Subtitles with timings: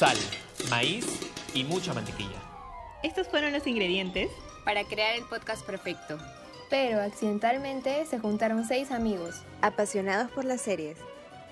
[0.00, 0.16] sal,
[0.70, 1.04] maíz
[1.52, 2.40] y mucha mantequilla.
[3.02, 4.30] Estos fueron los ingredientes
[4.64, 6.16] para crear el podcast perfecto.
[6.70, 10.96] Pero accidentalmente se juntaron seis amigos, apasionados por las series.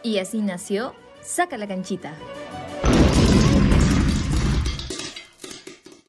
[0.02, 2.14] Y así nació Saca la canchita.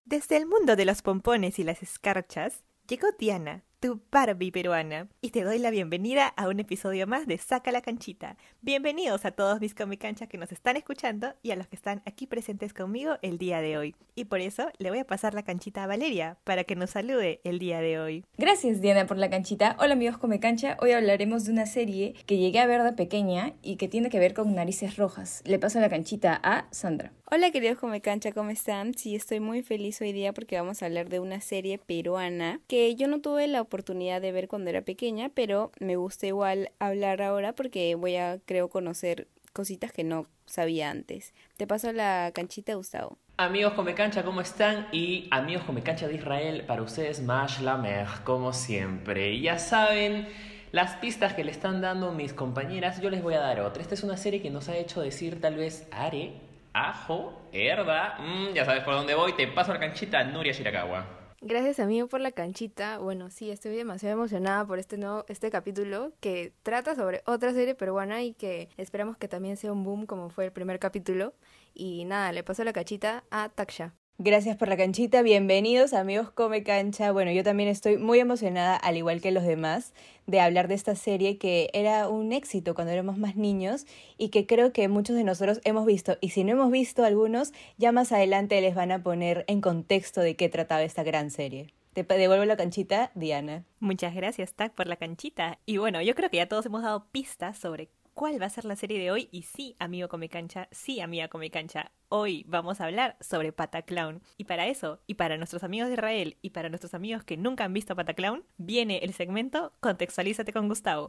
[0.05, 5.29] Desde el mundo de los pompones y las escarchas, llegó Diana, tu Barbie peruana, y
[5.29, 8.35] te doy la bienvenida a un episodio más de Saca la Canchita.
[8.61, 12.27] Bienvenidos a todos mis comicanchas que nos están escuchando y a los que están aquí
[12.27, 13.95] presentes conmigo el día de hoy.
[14.15, 17.39] Y por eso le voy a pasar la canchita a Valeria para que nos salude
[17.45, 18.25] el día de hoy.
[18.37, 19.77] Gracias Diana por la canchita.
[19.79, 23.77] Hola amigos Comecancha, hoy hablaremos de una serie que llegué a ver de pequeña y
[23.77, 25.41] que tiene que ver con narices rojas.
[25.45, 27.13] Le paso la canchita a Sandra.
[27.31, 28.93] Hola queridos Comecancha, ¿cómo están?
[28.95, 32.95] Sí, estoy muy feliz hoy día porque vamos a hablar de una serie peruana que
[32.95, 37.21] yo no tuve la oportunidad de ver cuando era pequeña, pero me gusta igual hablar
[37.21, 41.33] ahora porque voy a, creo, conocer cositas que no sabía antes.
[41.57, 43.17] Te paso la canchita, Gustavo.
[43.37, 44.87] Amigos Come Cancha, ¿cómo están?
[44.91, 49.31] Y amigos Come Cancha de Israel, para ustedes, Mash Lamer, como siempre.
[49.33, 50.27] Y ya saben
[50.71, 53.81] las pistas que le están dando mis compañeras, yo les voy a dar otra.
[53.81, 56.33] Esta es una serie que nos ha hecho decir tal vez Are,
[56.73, 58.17] Ajo, Herda.
[58.19, 61.18] Mm, ya sabes por dónde voy, te paso la canchita, Nuria Shirakawa.
[61.41, 62.97] Gracias amigo por la canchita.
[62.97, 67.75] Bueno, sí, estoy demasiado emocionada por este nuevo este capítulo que trata sobre otra serie
[67.75, 71.33] peruana y que esperamos que también sea un boom como fue el primer capítulo.
[71.73, 73.93] Y nada, le paso la canchita a Taksha.
[74.21, 77.13] Gracias por la canchita, bienvenidos amigos Come Cancha.
[77.13, 79.93] Bueno, yo también estoy muy emocionada, al igual que los demás,
[80.27, 83.85] de hablar de esta serie que era un éxito cuando éramos más niños
[84.17, 86.17] y que creo que muchos de nosotros hemos visto.
[86.19, 90.19] Y si no hemos visto algunos, ya más adelante les van a poner en contexto
[90.19, 91.67] de qué trataba esta gran serie.
[91.93, 93.63] Te devuelvo la canchita, Diana.
[93.79, 95.59] Muchas gracias, Tac, por la canchita.
[95.65, 97.87] Y bueno, yo creo que ya todos hemos dado pistas sobre
[98.19, 99.29] cuál va a ser la serie de hoy.
[99.31, 104.21] Y sí, amigo Come Cancha, sí, amiga Come Cancha, hoy vamos a hablar sobre Pataclown.
[104.35, 107.63] Y para eso, y para nuestros amigos de Israel, y para nuestros amigos que nunca
[107.63, 111.07] han visto Pataclown, viene el segmento Contextualízate con Gustavo.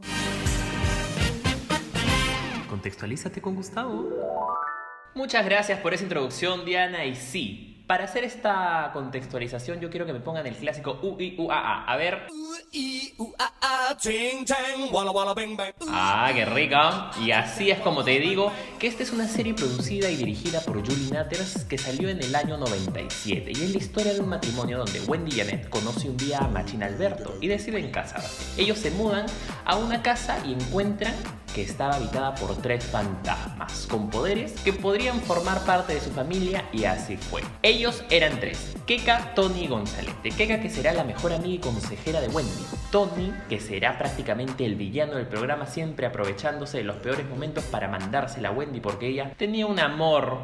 [2.69, 4.07] Contextualízate con Gustavo.
[5.13, 7.03] Muchas gracias por esa introducción, Diana.
[7.03, 11.35] Y sí, para hacer esta contextualización, yo quiero que me pongan el clásico U I
[11.37, 11.91] U A A.
[11.91, 12.27] A ver.
[15.89, 17.11] Ah, qué rica.
[17.21, 20.79] Y así es como te digo que esta es una serie producida y dirigida por
[20.79, 24.77] Julie Natters que salió en el año 97 y es la historia de un matrimonio
[24.77, 28.61] donde Wendy Janet conoce un día a Machine Alberto y deciden casarse.
[28.61, 29.25] Ellos se mudan
[29.65, 31.13] a una casa y encuentran
[31.53, 36.65] que estaba habitada por tres fantasmas con poderes que podrían formar parte de su familia
[36.71, 37.41] y así fue.
[37.61, 37.80] Ellos
[38.11, 40.29] eran tres, Keka, Tony y Gonzalete.
[40.29, 42.63] Keka que será la mejor amiga y consejera de Wendy.
[42.91, 47.87] Tony que será prácticamente el villano del programa siempre aprovechándose de los peores momentos para
[47.87, 50.39] mandársela a Wendy porque ella tenía un amor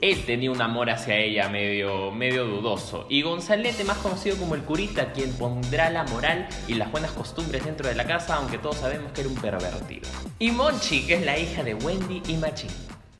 [0.00, 3.06] él tenía un amor hacia ella medio, medio dudoso.
[3.08, 7.64] Y Gonzalete, más conocido como el curita, quien pondrá la moral y las buenas costumbres
[7.64, 10.08] dentro de la casa, aunque todos sabemos que era un pervertido.
[10.40, 12.70] Y Monchi, que es la hija de Wendy y Machín.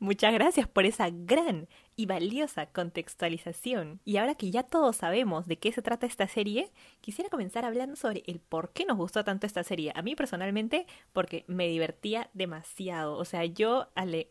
[0.02, 4.00] Muchas gracias por esa gran y valiosa contextualización.
[4.04, 6.70] Y ahora que ya todos sabemos de qué se trata esta serie,
[7.00, 9.92] quisiera comenzar hablando sobre el por qué nos gustó tanto esta serie.
[9.94, 13.16] A mí personalmente, porque me divertía demasiado.
[13.16, 13.88] O sea, yo,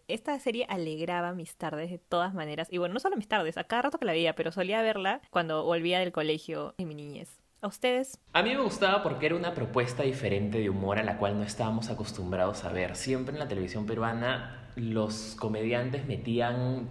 [0.08, 2.68] esta serie alegraba mis tardes de todas maneras.
[2.72, 5.22] Y bueno, no solo mis tardes, a cada rato que la veía, pero solía verla
[5.30, 7.42] cuando volvía del colegio en mi niñez.
[7.62, 8.18] ¿A ustedes?
[8.34, 11.44] A mí me gustaba porque era una propuesta diferente de humor a la cual no
[11.44, 12.96] estábamos acostumbrados a ver.
[12.96, 16.90] Siempre en la televisión peruana los comediantes metían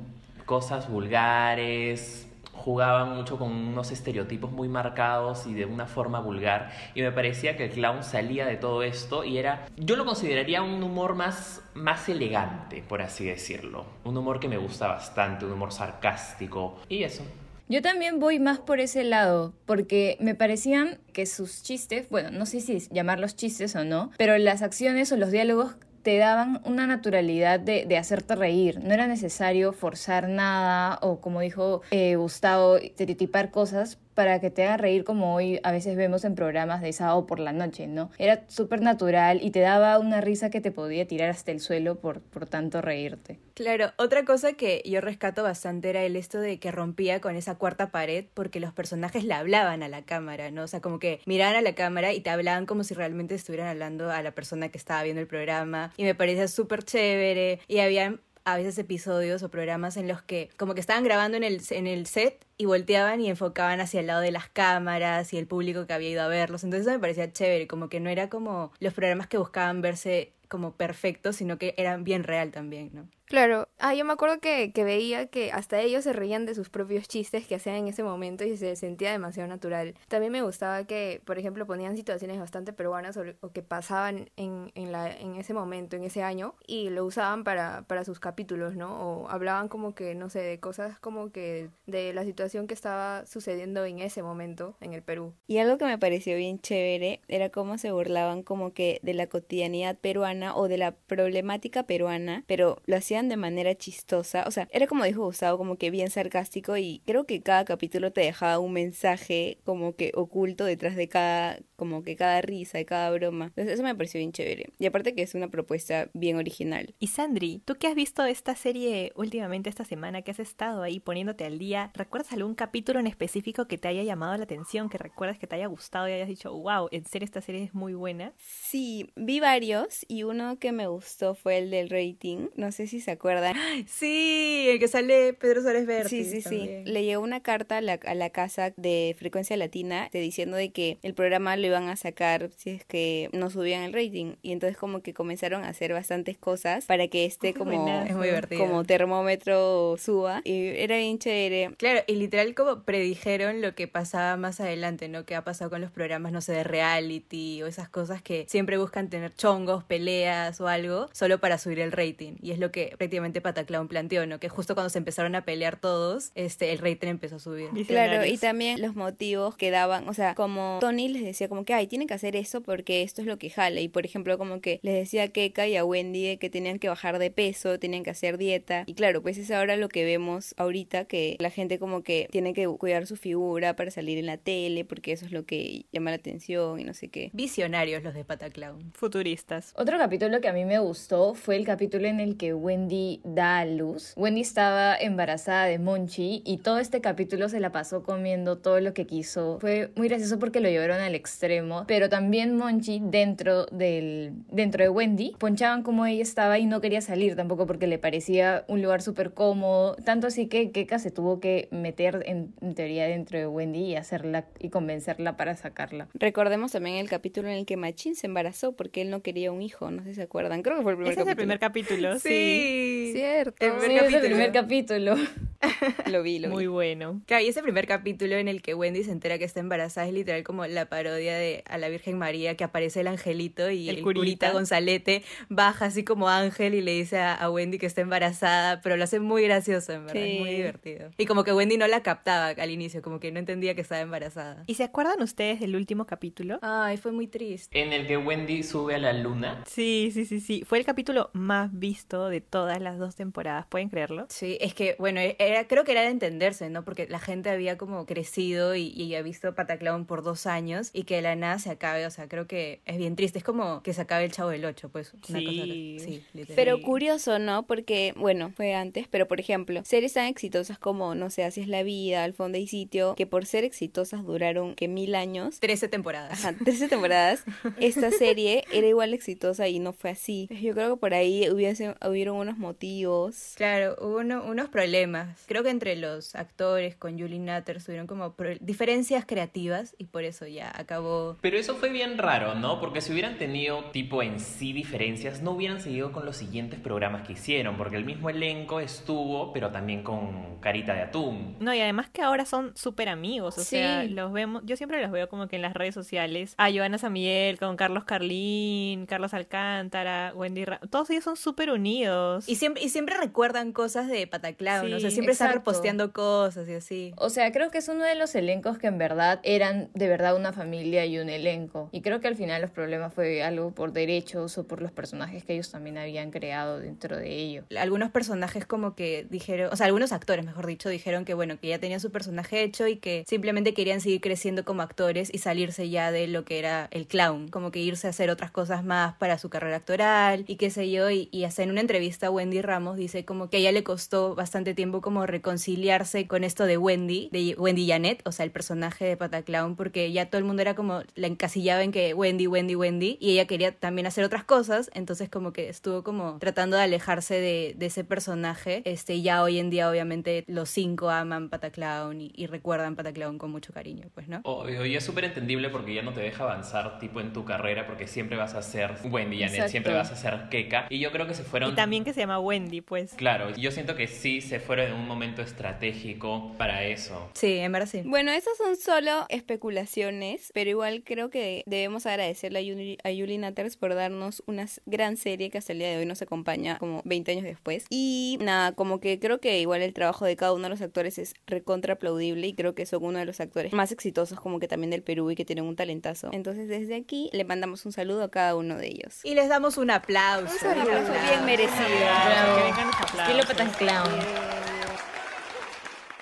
[0.51, 7.03] cosas vulgares, jugaban mucho con unos estereotipos muy marcados y de una forma vulgar y
[7.03, 10.83] me parecía que el clown salía de todo esto y era yo lo consideraría un
[10.83, 13.85] humor más más elegante por así decirlo.
[14.03, 16.81] Un humor que me gusta bastante un humor sarcástico.
[16.89, 17.23] Y eso.
[17.69, 22.45] Yo también voy más por ese lado, porque me parecían que sus chistes, bueno, no
[22.45, 26.87] sé si llamarlos chistes o no, pero las acciones o los diálogos te daban una
[26.87, 28.81] naturalidad de, de, hacerte reír.
[28.83, 34.65] No era necesario forzar nada o, como dijo eh, Gustavo, estereotipar cosas para que te
[34.65, 38.11] haga reír como hoy a veces vemos en programas de sábado por la noche, ¿no?
[38.19, 41.95] Era súper natural y te daba una risa que te podía tirar hasta el suelo
[42.01, 43.39] por, por tanto reírte.
[43.55, 47.55] Claro, otra cosa que yo rescato bastante era el esto de que rompía con esa
[47.55, 50.65] cuarta pared porque los personajes le hablaban a la cámara, ¿no?
[50.65, 53.69] O sea, como que miraban a la cámara y te hablaban como si realmente estuvieran
[53.69, 57.79] hablando a la persona que estaba viendo el programa y me parecía súper chévere y
[57.79, 61.61] había a veces episodios o programas en los que como que estaban grabando en el,
[61.71, 65.47] en el set y volteaban y enfocaban hacia el lado de las cámaras y el
[65.47, 66.65] público que había ido a verlos.
[66.65, 70.33] Entonces eso me parecía chévere, como que no era como los programas que buscaban verse
[70.51, 73.09] como perfecto, sino que eran bien real también, ¿no?
[73.25, 76.69] Claro, ah, yo me acuerdo que, que veía que hasta ellos se reían de sus
[76.69, 79.95] propios chistes que hacían en ese momento y se sentía demasiado natural.
[80.09, 84.73] También me gustaba que, por ejemplo, ponían situaciones bastante peruanas o, o que pasaban en,
[84.75, 88.75] en, la, en ese momento, en ese año, y lo usaban para, para sus capítulos,
[88.75, 88.99] ¿no?
[88.99, 93.25] O hablaban como que, no sé, de cosas como que de la situación que estaba
[93.27, 95.35] sucediendo en ese momento en el Perú.
[95.47, 99.29] Y algo que me pareció bien chévere era cómo se burlaban como que de la
[99.29, 104.45] cotidianidad peruana o de la problemática peruana, pero lo hacían de manera chistosa.
[104.47, 108.13] O sea, era como dijo Gustavo, como que bien sarcástico y creo que cada capítulo
[108.13, 112.85] te dejaba un mensaje como que oculto detrás de cada, como que cada risa, de
[112.85, 113.47] cada broma.
[113.47, 114.69] Entonces eso me pareció bien chévere.
[114.79, 116.95] Y aparte que es una propuesta bien original.
[116.99, 121.01] Y Sandri, ¿tú qué has visto esta serie últimamente esta semana que has estado ahí
[121.01, 121.91] poniéndote al día?
[121.95, 125.57] ¿Recuerdas algún capítulo en específico que te haya llamado la atención, que recuerdas que te
[125.57, 128.35] haya gustado y hayas dicho, wow, en serio esta serie es muy buena?
[128.37, 132.49] Sí, vi varios y uno que me gustó fue el del rating.
[132.57, 133.57] No sé si se acuerdan.
[133.87, 136.11] Sí, el que sale Pedro Suárez Verde.
[136.11, 136.83] Sí, sí, sí.
[136.85, 140.71] Le llegó una carta a la, a la casa de Frecuencia Latina de, diciendo de
[140.71, 144.37] que el programa lo iban a sacar si es que no subían el rating.
[144.43, 148.29] Y entonces como que comenzaron a hacer bastantes cosas para que este como, Es muy
[148.57, 150.43] como termómetro suba.
[150.45, 151.75] Y era bien chévere.
[151.77, 155.25] Claro, y literal como predijeron lo que pasaba más adelante, ¿no?
[155.25, 158.79] Que ha pasado con los programas, no sé, de reality o esas cosas que siempre
[158.79, 162.35] buscan tener chongos, peleas o algo, solo para subir el rating.
[162.43, 164.39] Y es lo que prácticamente Pataclown planteó, ¿no?
[164.39, 167.69] Que justo cuando se empezaron a pelear todos, este, el rating empezó a subir.
[167.87, 171.75] Claro, y también los motivos que daban, o sea, como Tony les decía como que,
[171.75, 173.81] ay, tienen que hacer eso porque esto es lo que jala.
[173.81, 176.89] Y por ejemplo, como que les decía a Keka y a Wendy que tenían que
[176.89, 178.85] bajar de peso, tenían que hacer dieta.
[178.87, 182.53] Y claro, pues es ahora lo que vemos ahorita, que la gente como que tiene
[182.53, 186.11] que cuidar su figura para salir en la tele, porque eso es lo que llama
[186.11, 187.31] la atención y no sé qué.
[187.33, 188.93] Visionarios los de Pataclown.
[188.95, 189.73] Futuristas.
[189.77, 193.59] Otro capítulo que a mí me gustó fue el capítulo en el que Wendy da
[193.59, 194.15] a luz.
[194.17, 198.95] Wendy estaba embarazada de Monchi y todo este capítulo se la pasó comiendo todo lo
[198.95, 199.59] que quiso.
[199.61, 201.50] Fue muy gracioso porque lo llevaron al extremo,
[201.87, 207.01] pero también Monchi dentro del dentro de Wendy ponchaban como ella estaba y no quería
[207.01, 211.41] salir tampoco porque le parecía un lugar súper cómodo, tanto así que Keka se tuvo
[211.41, 216.09] que meter en, en teoría dentro de Wendy y hacerla y convencerla para sacarla.
[216.15, 219.63] Recordemos también el capítulo en el que Machín se embarazó porque él no quería un
[219.63, 220.63] hijo, no sé si se acuerdan.
[220.63, 221.59] Creo que fue el primer Ese es el capítulo.
[221.59, 223.11] primer capítulo, sí.
[223.15, 223.67] Cierto.
[223.67, 224.27] El primer Sí, es el capítulo.
[224.37, 225.15] primer capítulo.
[226.11, 226.55] Lo vi, lo vi.
[226.55, 227.21] Muy bueno.
[227.27, 230.13] Claro, y ese primer capítulo en el que Wendy se entera que está embarazada es
[230.15, 233.97] literal como la parodia de a la Virgen María que aparece el angelito y El
[233.99, 234.21] el, curita.
[234.21, 234.53] curita.
[234.53, 238.97] Gonzalete baja así como ángel y le dice a, a Wendy que está embarazada, pero
[238.97, 240.33] lo hace muy gracioso, en verdad, Sí.
[240.35, 241.11] es muy divertido.
[241.19, 244.01] Y como que Wendy no la captaba al inicio, como que no entendía que estaba
[244.01, 244.65] embarazada.
[244.67, 246.59] ¿Y se acuerdan ustedes del último capítulo?
[246.63, 247.81] Ay, fue muy triste.
[247.81, 249.65] En el que Wendy sube a la luna.
[249.67, 250.63] Sí, sí, sí, sí.
[250.67, 254.27] Fue el capítulo más visto de todas las dos temporadas, ¿pueden creerlo?
[254.29, 256.85] Sí, es que, bueno, era, creo que era de entenderse, ¿no?
[256.85, 261.05] Porque la gente había como crecido y, y había visto Pataclown por dos años y
[261.05, 263.39] que de la nada se acabe, o sea, creo que es bien triste.
[263.39, 265.13] Es como que se acabe el Chavo del Ocho, pues.
[265.29, 265.45] Una Sí.
[265.47, 266.57] cosa que- sí, literal.
[266.57, 267.67] Pero curioso, ¿no?
[267.67, 271.69] Porque, bueno, fue antes, pero por ejemplo, series tan exitosas como, no sé, Así es
[271.69, 275.59] la vida, Al fondo y sitio, que por ser exitosas duraron que mil años.
[275.61, 276.33] 13 temporadas.
[276.45, 277.45] Ajá, 13 temporadas.
[277.81, 280.49] Esta serie era igual exitosa y no fue así.
[280.63, 283.53] Yo creo que por ahí hubiese, hubieron unos motivos.
[283.57, 285.39] Claro, hubo uno- unos problemas.
[285.47, 290.47] Creo que entre los actores con Julie Nutter tuvieron como diferencias creativas y por eso
[290.47, 291.10] ya acabó.
[291.41, 292.81] Pero eso fue bien raro, ¿no?
[292.81, 297.27] Porque si hubieran tenido tipo en sí diferencias, no hubieran seguido con los siguientes programas
[297.27, 301.57] que hicieron, porque el mismo elenco estuvo, pero también con carita de atún.
[301.61, 303.77] No, y además que ahora son súper amigos, o Sí.
[303.77, 306.99] sea, los vemos, yo siempre los veo como que en las redes sociales, a Joana
[306.99, 312.49] Samiel con Carlos Carlín, Carlos Alcántara, Wendy Ra todos ellos son súper unidos.
[312.49, 316.69] Y siempre, y siempre recuerdan cosas de Pataclown, Sí, o sea, siempre están reposteando cosas
[316.69, 317.13] y así.
[317.17, 320.37] O sea, creo que es uno de los elencos que en verdad eran de verdad
[320.37, 321.89] una familia y un elenco.
[321.93, 325.45] Y creo que al final los problemas fue algo por derechos o por los personajes
[325.45, 327.65] que ellos también habían creado dentro de ello.
[327.79, 331.69] Algunos personajes como que dijeron, o sea, algunos actores, mejor dicho, dijeron que bueno, que
[331.69, 335.89] ya tenían su personaje hecho y que simplemente querían seguir creciendo como actores y salirse
[335.89, 339.15] ya de lo que era el clown, como que irse a hacer otras cosas más
[339.17, 342.63] para su carrera actoral y qué sé yo, y, y hasta en una entrevista Wendy
[342.63, 346.77] Ramos dice como que a ella le costó bastante tiempo como reconciliarse con esto de
[346.77, 350.63] Wendy, de Wendy Janet, o sea, el personaje de Pataclown, porque ya todo el mundo
[350.63, 354.45] era como la encasillaba en que Wendy, Wendy, Wendy, y ella quería también hacer otras
[354.45, 358.83] cosas, entonces como que estuvo como tratando de alejarse de, de ese personaje.
[358.85, 363.51] Este, ya hoy en día, obviamente, los cinco aman Pataclown y, y recuerdan Pataclown con
[363.51, 364.41] mucho cariño, pues, ¿no?
[364.45, 367.87] Obvio, y es súper entendible porque ya no te deja avanzar tipo en tu carrera
[367.87, 369.71] porque siempre vas a ser Wendy Janet, Exacto.
[369.71, 370.87] siempre vas a ser Keka.
[370.91, 371.73] Y yo creo que se fueron...
[371.73, 373.15] Y también que se llama Wendy, pues.
[373.15, 377.31] Claro, yo siento que sí se fueron en un momento estratégico para eso.
[377.35, 378.03] Sí, en verdad sí.
[378.05, 383.39] Bueno, esas son solo especulaciones, pero igual creo que debemos agradecerle a Yuli, a Yuli
[383.39, 387.03] Natters por darnos una gran serie que hasta el día de hoy nos acompaña como
[387.05, 387.87] 20 años después.
[387.91, 391.19] Y nada, como que creo que igual el trabajo de cada uno de los actores
[391.19, 394.69] es recontra aplaudible y creo que son uno de los actores más exitosos como que
[394.69, 396.31] también del Perú y que tienen un talentazo.
[396.33, 399.21] Entonces desde aquí le mandamos un saludo a cada uno de ellos.
[399.25, 400.55] Y les damos un aplauso.
[400.69, 401.87] Un aplauso bien merecido.
[402.27, 402.57] Bravo.
[402.57, 403.47] Que vengan los aplausos.
[403.47, 405.10] Pataclown.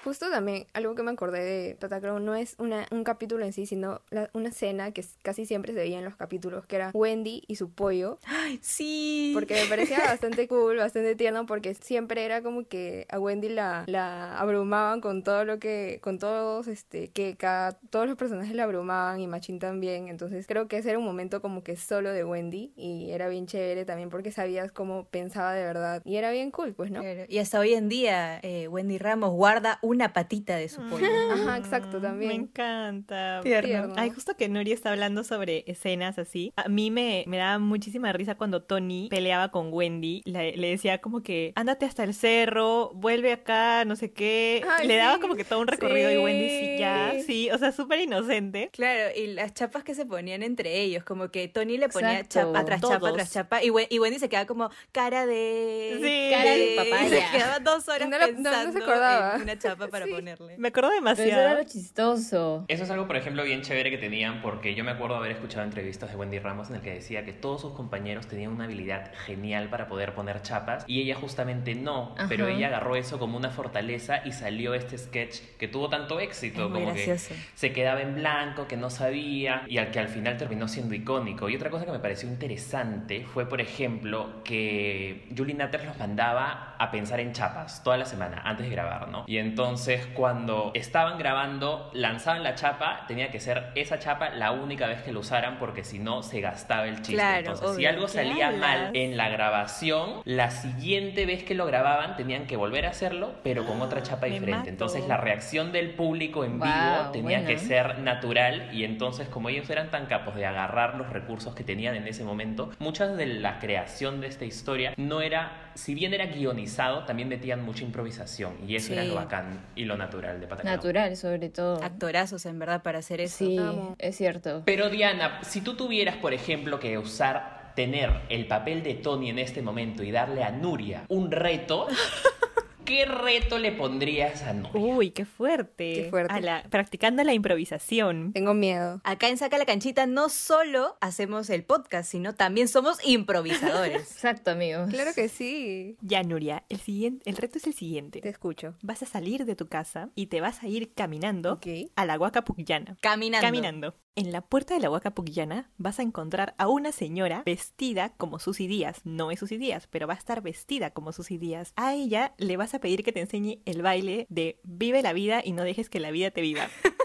[0.08, 3.66] Justo también, algo que me acordé de Tatacrown no es una, un capítulo en sí,
[3.66, 7.42] sino la- una escena que casi siempre se veía en los capítulos, que era Wendy
[7.46, 8.18] y su pollo,
[8.62, 9.32] Sí.
[9.34, 13.84] porque me parecía bastante cool, bastante tierno, porque siempre era como que a Wendy la,
[13.86, 18.64] la abrumaban con todo lo que, con todos, este, que cada, todos los personajes la
[18.64, 22.24] abrumaban y Machín también, entonces creo que ese era un momento como que solo de
[22.24, 26.50] Wendy y era bien chévere también porque sabías cómo pensaba de verdad y era bien
[26.50, 27.00] cool, pues, ¿no?
[27.00, 31.06] Claro, Y hasta hoy en día, eh, Wendy Ramos guarda una patita de su pollo.
[31.32, 32.32] Ajá, exacto, Me también.
[32.32, 33.40] encanta.
[33.42, 33.94] Tierno.
[33.96, 36.52] Ay, justo que Nuri está hablando sobre escenas así.
[36.56, 40.22] A mí me, me daba muchísima risa cuando Tony peleaba con Wendy.
[40.24, 44.64] Le, le decía como que, ándate hasta el cerro, vuelve acá, no sé qué.
[44.78, 45.20] Ay, le daba sí.
[45.20, 47.12] como que todo un recorrido y Wendy sí, ya.
[47.26, 47.50] Sí.
[47.50, 48.70] O sea, súper inocente.
[48.72, 52.52] Claro, y las chapas que se ponían entre ellos, como que Tony le ponía Exacto.
[52.52, 53.14] chapa tras chapa Todos.
[53.14, 55.98] tras chapa, y, Wen- y Wendy se quedaba como cara de...
[56.02, 56.30] Sí.
[56.34, 57.08] Cara de y papaya.
[57.30, 59.36] se quedaba dos horas Y no la- no- no se acordaba.
[59.36, 60.10] en una chapa para Sí.
[60.12, 60.56] ponerle.
[60.58, 61.58] Me acuerdo Pero eso era demasiado.
[61.58, 62.64] lo chistoso.
[62.68, 65.64] Eso es algo, por ejemplo, bien chévere que tenían, porque yo me acuerdo haber escuchado
[65.64, 69.12] entrevistas de Wendy Ramos en el que decía que todos sus compañeros tenían una habilidad
[69.26, 72.54] genial para poder poner chapas y ella justamente no, pero Ajá.
[72.54, 76.70] ella agarró eso como una fortaleza y salió este sketch que tuvo tanto éxito, Es
[76.70, 77.28] muy como gracioso.
[77.34, 80.94] que se quedaba en blanco, que no sabía y al que al final terminó siendo
[80.94, 81.48] icónico.
[81.48, 86.74] Y otra cosa que me pareció interesante fue, por ejemplo, que Julie Natter los mandaba
[86.78, 89.24] a pensar en chapas toda la semana antes de grabar, ¿no?
[89.26, 89.67] Y entonces
[90.14, 95.12] cuando estaban grabando, lanzaban la chapa, tenía que ser esa chapa la única vez que
[95.12, 97.14] lo usaran porque si no se gastaba el chiste.
[97.14, 98.60] Claro, entonces, si algo ¿Qué salía hablas?
[98.60, 103.32] mal en la grabación, la siguiente vez que lo grababan tenían que volver a hacerlo,
[103.42, 104.70] pero con otra chapa Me diferente.
[104.70, 107.46] Entonces la reacción del público en Wow, vivo tenía bueno.
[107.48, 111.64] que ser natural y entonces como ellos eran tan capos de agarrar los recursos que
[111.64, 116.14] tenían en ese momento, muchas de la creación de esta historia no era, si bien
[116.14, 120.46] era guionizado, también metían mucha improvisación y eso era lo bacán y lo natural de
[120.46, 120.76] Pataclown.
[120.76, 121.82] Natural, sobre todo.
[121.82, 123.36] Actorazos, en verdad, para hacer eso.
[123.38, 123.58] Sí,
[123.98, 124.62] es cierto.
[124.64, 129.38] Pero Diana, si tú tuvieras, por ejemplo, que usar, tener el papel de Tony en
[129.38, 131.86] este momento y darle a Nuria un reto,
[132.88, 134.72] ¿qué reto le pondrías a Nuria?
[134.80, 135.92] Uy, qué fuerte.
[135.94, 136.34] Qué fuerte.
[136.34, 138.32] A la- practicando la improvisación.
[138.32, 139.00] Tengo miedo.
[139.04, 144.00] Acá en Saca la Canchita no solo hacemos el podcast, sino también somos improvisadores.
[144.12, 144.90] Exacto, amigos.
[144.90, 145.96] Claro que sí.
[146.00, 148.20] Ya, Nuria, el, siguiente, el reto es el siguiente.
[148.20, 148.74] Te escucho.
[148.82, 151.66] Vas a salir de tu casa y te vas a ir caminando Ok.
[151.94, 152.96] a la Huaca Pucllana.
[153.00, 153.46] Caminando.
[153.46, 153.94] Caminando.
[154.18, 158.40] En la puerta de la Huaca Pucllana vas a encontrar a una señora vestida como
[158.40, 159.02] Susy Díaz.
[159.04, 161.72] No es Susy Díaz, pero va a estar vestida como Susy Díaz.
[161.76, 165.40] A ella le vas a pedir que te enseñe el baile de Vive la vida
[165.44, 166.66] y no dejes que la vida te viva.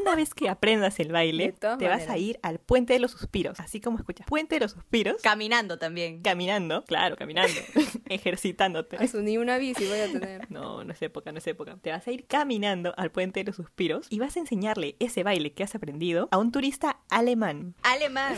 [0.00, 3.60] Una vez que aprendas el baile, te vas a ir al Puente de los Suspiros.
[3.60, 5.22] Así como escuchas, Puente de los Suspiros.
[5.22, 6.20] Caminando también.
[6.22, 7.52] caminando, claro, caminando,
[8.08, 8.96] ejercitándote.
[9.02, 10.46] Eso, ni una bici voy a tener.
[10.50, 11.76] No, no es época, no es época.
[11.80, 15.22] Te vas a ir caminando al puente de los suspiros y vas a enseñarle ese
[15.22, 17.74] baile que has aprendido a un turista alemán.
[17.82, 18.36] Alemán.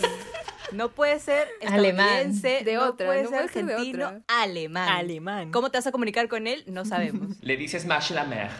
[0.72, 2.06] No puede ser Alemán.
[2.08, 4.22] estadounidense, De no otra, puede no ser puede ser de argentino, otra.
[4.28, 4.88] alemán.
[4.88, 5.50] Alemán.
[5.52, 6.64] ¿Cómo te vas a comunicar con él?
[6.66, 7.36] No sabemos.
[7.40, 8.50] Le dices Mash la mer.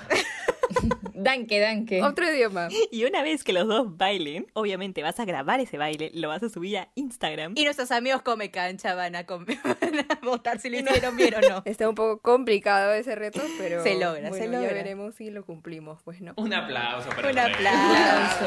[1.15, 2.03] Danke, danke.
[2.03, 2.69] Otro idioma.
[2.93, 6.43] Y una vez que los dos bailen, obviamente vas a grabar ese baile, lo vas
[6.43, 7.55] a subir a Instagram.
[7.57, 11.35] y nuestros amigos come cancha van a, com- van a votar si lo hicieron bien
[11.35, 11.63] o no.
[11.65, 14.73] Está un poco complicado ese reto, pero Se logra, bueno, se ya logra.
[14.75, 16.35] veremos si lo cumplimos, pues no.
[16.37, 18.47] Un aplauso para Un aplauso.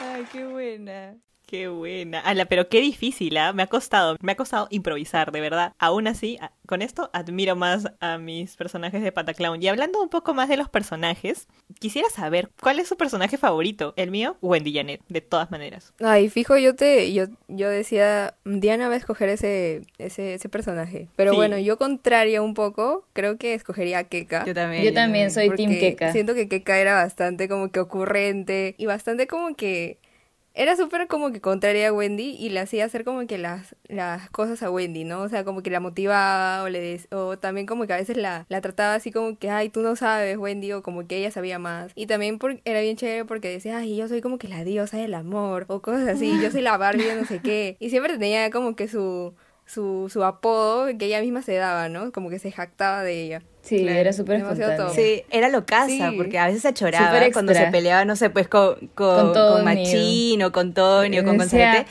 [0.00, 1.16] Ay, qué buena.
[1.46, 2.20] Qué buena.
[2.20, 3.52] Ala, pero qué difícil, ¿ah?
[3.52, 5.74] Me ha costado, me ha costado improvisar, de verdad.
[5.78, 9.62] Aún así, con esto admiro más a mis personajes de Pataclown.
[9.62, 11.46] Y hablando un poco más de los personajes,
[11.78, 13.92] quisiera saber cuál es su personaje favorito.
[13.96, 15.92] El mío, Wendy Janet, de todas maneras.
[16.00, 21.08] Ay, fijo, yo te, yo, yo decía, Diana va a escoger ese, ese, ese personaje.
[21.14, 21.36] Pero Sí.
[21.36, 24.44] bueno, yo contraria un poco, creo que escogería a Keka.
[24.46, 24.82] Yo también.
[24.82, 26.10] Yo también soy Team Keka.
[26.12, 29.98] Siento que Keka era bastante como que ocurrente y bastante como que
[30.56, 34.30] era súper como que contraria a Wendy y le hacía hacer como que las, las
[34.30, 35.22] cosas a Wendy, ¿no?
[35.22, 38.16] O sea, como que la motivaba o le des- o también como que a veces
[38.16, 41.30] la, la trataba así como que, ay, tú no sabes, Wendy, o como que ella
[41.32, 41.90] sabía más.
[41.96, 44.96] Y también por- era bien chévere porque decía, ay, yo soy como que la diosa
[44.96, 47.76] del amor, o cosas así, yo soy la Barbie no sé qué.
[47.80, 49.34] Y siempre tenía como que su,
[49.66, 52.12] su, su apodo que ella misma se daba, ¿no?
[52.12, 53.42] Como que se jactaba de ella.
[53.64, 54.90] Sí, Claro, era súper espontáneo.
[54.90, 56.14] Sí, era locaza, Sí.
[56.18, 59.24] porque a veces se choraba Súper cuando se peleaba, no sé, pues con, con, Con
[59.26, 59.64] con, Tony.
[59.64, 61.86] Machín o con Tony o con Gonzalete.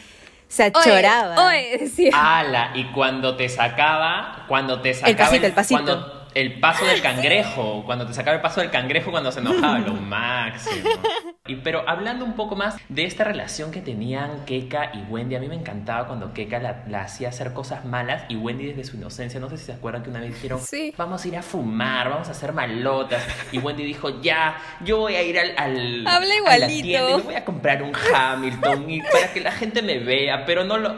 [0.47, 1.47] Se achoraba.
[1.47, 2.11] Oye, decía.
[2.13, 5.81] Ala, y cuando te sacaba, cuando te sacaba pasito, el pasito.
[5.83, 9.79] cuando el paso del cangrejo, cuando te sacaba el paso del cangrejo cuando se enojaba,
[9.79, 10.89] lo máximo.
[11.45, 15.41] Y pero hablando un poco más de esta relación que tenían Keka y Wendy, a
[15.41, 18.95] mí me encantaba cuando Keka la, la hacía hacer cosas malas y Wendy desde su
[18.95, 20.93] inocencia, no sé si se acuerdan que una vez dijeron, Sí.
[20.97, 23.21] vamos a ir a fumar, vamos a hacer malotas.
[23.51, 26.81] Y Wendy dijo, ya, yo voy a ir al, al Habla a la igualito.
[26.81, 30.63] tienda y voy a comprar un Hamilton y para que la gente me vea, pero
[30.63, 30.95] no lo,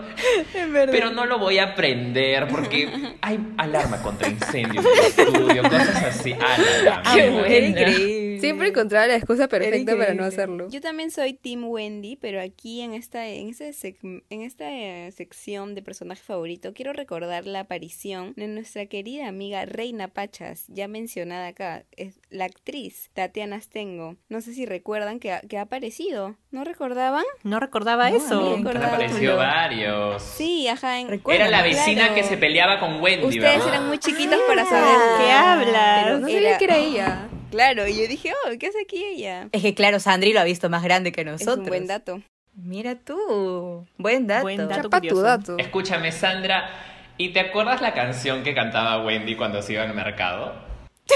[0.92, 6.04] pero no lo voy a prender porque hay alarma contra incendio en el estudio, cosas
[6.04, 6.34] así.
[6.34, 8.25] Ah, la, la Qué buena.
[8.40, 10.68] Siempre encontraba la excusa perfecta para no hacerlo.
[10.70, 15.12] Yo también soy Team Wendy, pero aquí en esta, en este seg- en esta eh,
[15.12, 20.88] sección de personaje favorito quiero recordar la aparición de nuestra querida amiga Reina Pachas, ya
[20.88, 24.16] mencionada acá, es la actriz Tatiana Stengo.
[24.30, 26.36] No sé si recuerdan que ha, que ha aparecido.
[26.52, 27.24] ¿No recordaban?
[27.44, 28.40] No recordaba No, eso.
[28.40, 28.94] a mí me Han recordaba.
[28.96, 30.22] aparecido varios.
[30.24, 31.00] Sí, ajá.
[31.00, 32.16] en- Era la vecina Claro.
[32.16, 33.68] que se peleaba con Wendy, Ustedes ¿verdad?
[33.68, 34.96] eran muy chiquitos para saber.
[35.20, 36.04] ¿Qué hablas?
[36.06, 37.30] Pero No sabía que era ella.
[37.56, 39.48] Claro, y yo dije, oh, ¿qué hace aquí ella?
[39.54, 41.56] Es que claro, Sandri lo ha visto más grande que nosotros.
[41.56, 42.22] Es un buen dato.
[42.54, 43.88] Mira tú.
[43.98, 44.42] Buen dato.
[44.42, 44.82] Buen dato.
[44.82, 45.56] Chapa tu dato.
[45.58, 46.70] Escúchame, Sandra,
[47.18, 50.54] ¿y te acuerdas la canción que cantaba Wendy cuando se iba al mercado?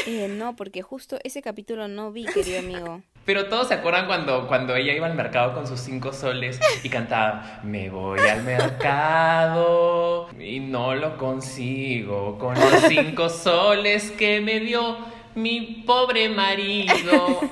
[0.07, 3.01] Eh, no, porque justo ese capítulo no vi, querido amigo.
[3.25, 6.89] Pero todos se acuerdan cuando, cuando ella iba al mercado con sus cinco soles y
[6.89, 14.61] cantaba Me voy al mercado y no lo consigo con los cinco soles que me
[14.61, 14.97] dio
[15.41, 16.93] mi pobre marido.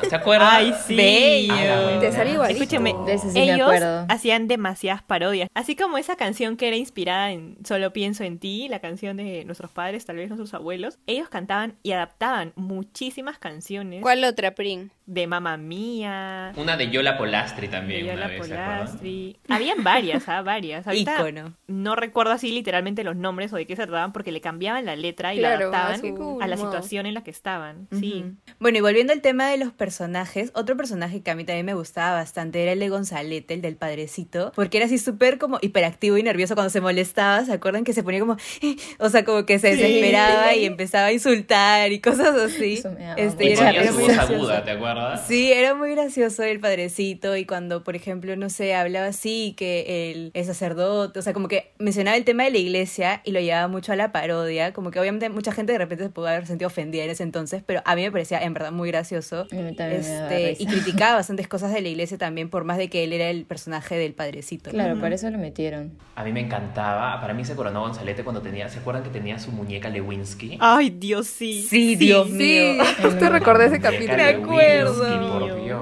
[0.10, 0.50] ¿Se acuerdan?
[0.52, 0.96] Ay, sí.
[0.96, 1.54] Bello.
[1.54, 1.98] Ah.
[2.00, 2.64] Te sale igualito.
[2.64, 3.72] Escúchame, De ese sí me ellos
[4.10, 5.50] hacían demasiadas parodias.
[5.54, 9.44] Así como esa canción que era inspirada en Solo pienso en ti, la canción de
[9.46, 11.00] nuestros padres, tal vez nuestros abuelos.
[11.08, 13.58] Ellos cantaban y adaptaban muchísimas canciones
[14.02, 14.92] ¿Cuál otra, Prin?
[15.08, 18.04] De Mamma Mía, Una de Yola Polastri de también.
[18.10, 18.38] una Yola.
[18.38, 19.38] Polastri.
[19.48, 20.42] Habían varias, ¿ah?
[20.42, 20.86] Varias.
[20.88, 21.54] Ahorita Ícono.
[21.68, 24.98] no recuerdo así literalmente los nombres o de qué se trataban porque le cambiaban la
[24.98, 27.88] letra y Claro, la adaptaban a la situación en la que estaban.
[27.98, 28.26] Sí.
[28.60, 31.74] Bueno, y volviendo al tema de los personajes, otro personaje que a mí también me
[31.74, 36.18] gustaba bastante era el de Gonzalete, el del padrecito, porque era así súper como hiperactivo
[36.18, 39.46] y nervioso cuando se molestaba, ¿se acuerdan que se ponía como, "Eh", o sea, como
[39.46, 42.74] que se desesperaba y empezaba a insultar y cosas así?
[42.74, 44.97] Eso me Este, Y era, su voz aguda, ¿te acuerdas?
[45.28, 50.12] Sí, era muy gracioso el padrecito y cuando, por ejemplo, no sé, hablaba así que
[50.12, 53.40] el, el sacerdote, o sea, como que mencionaba el tema de la iglesia y lo
[53.40, 56.46] llevaba mucho a la parodia, como que obviamente mucha gente de repente se pudo haber
[56.48, 59.48] sentido ofendida en ese entonces, pero a mí me parecía en verdad muy gracioso.
[59.52, 62.64] A mí también me daba Este, y criticaba bastantes cosas de la iglesia también, por
[62.64, 64.70] más de que él era el personaje del padrecito.
[64.72, 65.92] Claro, para eso lo metieron.
[66.16, 67.20] A mí me encantaba.
[67.22, 68.68] Para mí se coronó Gonzalete cuando tenía.
[68.70, 70.58] ¿Se acuerdan que tenía su muñeca Lewinsky?
[70.60, 71.62] Ay, Dios, sí.
[71.62, 72.84] Sí, Dios Sí, mío.
[73.04, 74.18] justo recordé ese capítulo.
[74.18, 74.87] Me acuerdo.
[74.96, 75.82] Lewinsky, por Dios.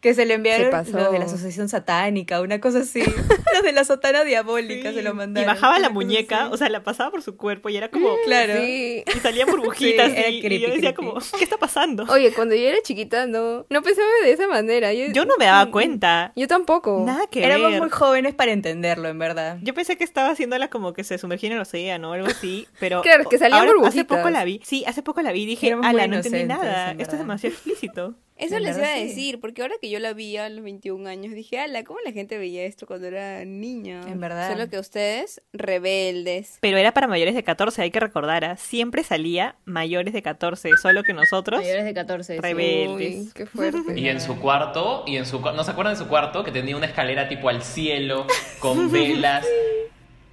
[0.00, 0.92] Que se le enviaron Se pasó.
[0.98, 3.00] los de la asociación satánica, una cosa así.
[3.54, 5.52] los de la sotana diabólica se lo Y mandaron.
[5.52, 6.54] bajaba la muñeca, así.
[6.54, 8.10] o sea, la pasaba por su cuerpo y era como...
[8.24, 8.54] Claro.
[8.62, 9.02] Sí.
[9.14, 10.94] Y salían burbujitas Sí, era y, y creepy, yo decía creepy.
[10.94, 12.04] como, ¿qué está pasando?
[12.08, 14.92] Oye, cuando yo era chiquita no, no pensaba de esa manera.
[14.92, 16.32] Yo, Yo no me daba cuenta.
[16.36, 17.02] Yo tampoco.
[17.04, 17.80] Nada que Éramos ver.
[17.80, 19.58] muy jóvenes para entenderlo, en verdad.
[19.62, 22.68] Yo pensé que estaba haciéndola como que se sumergía en el océano o algo así,
[22.78, 24.18] pero Claro, que salían ahora, Hace burbujitas.
[24.18, 24.60] poco la vi.
[24.62, 26.92] Sí, hace poco la vi y dije, Éramos ala, no entendí nada.
[26.92, 28.14] en Esto es demasiado explícito.
[28.38, 29.04] Eso les iba a sí.
[29.04, 32.12] decir, porque ahora que yo la vi a los 21 años, dije, ala, ¿cómo la
[32.12, 34.02] gente veía esto cuando era niña?
[34.06, 34.52] En verdad.
[34.52, 36.58] Solo que ustedes, rebeldes.
[36.60, 38.44] Pero era para mayores de 14, hay que recordar.
[38.44, 38.56] ¿ah?
[38.56, 41.60] Siempre salía mayores de 14, solo que nosotros...
[41.60, 42.34] Mayores de 14.
[42.34, 42.40] sí.
[42.40, 43.14] Rebeldes.
[43.16, 43.98] Uy, qué fuerte.
[43.98, 46.44] Y en su cuarto, y en su ¿no se acuerdan de su cuarto?
[46.44, 48.26] Que tenía una escalera tipo al cielo,
[48.58, 49.46] con velas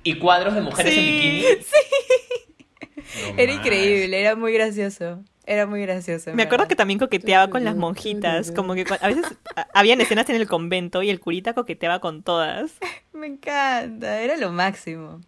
[0.04, 1.44] y cuadros de mujeres en Sí, bikini.
[3.36, 3.66] No Era más.
[3.66, 5.24] increíble, era muy gracioso.
[5.46, 6.34] Era muy gracioso.
[6.34, 9.26] Me acuerdo que también coqueteaba con las monjitas, como que a veces
[9.74, 12.72] habían escenas en el convento y el curita coqueteaba con todas.
[13.14, 14.22] me encanta.
[14.22, 15.20] Era lo máximo.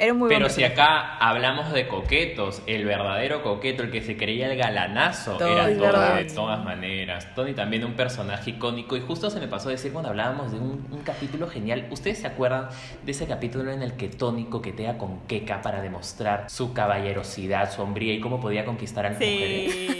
[0.00, 4.00] Era un muy Pero buen si acá hablamos de coquetos, el verdadero coqueto, el que
[4.00, 7.34] se creía el galanazo, Todo, era Tony de todas maneras.
[7.34, 10.58] Tony también un personaje icónico y justo se me pasó a decir cuando hablábamos de
[10.60, 11.88] un, un capítulo genial.
[11.90, 12.68] ¿Ustedes se acuerdan
[13.04, 17.82] de ese capítulo en el que Tony coquetea con Keka para demostrar su caballerosidad, su
[17.82, 19.72] hombría y cómo podía conquistar a las mujeres?
[19.72, 19.98] Sí.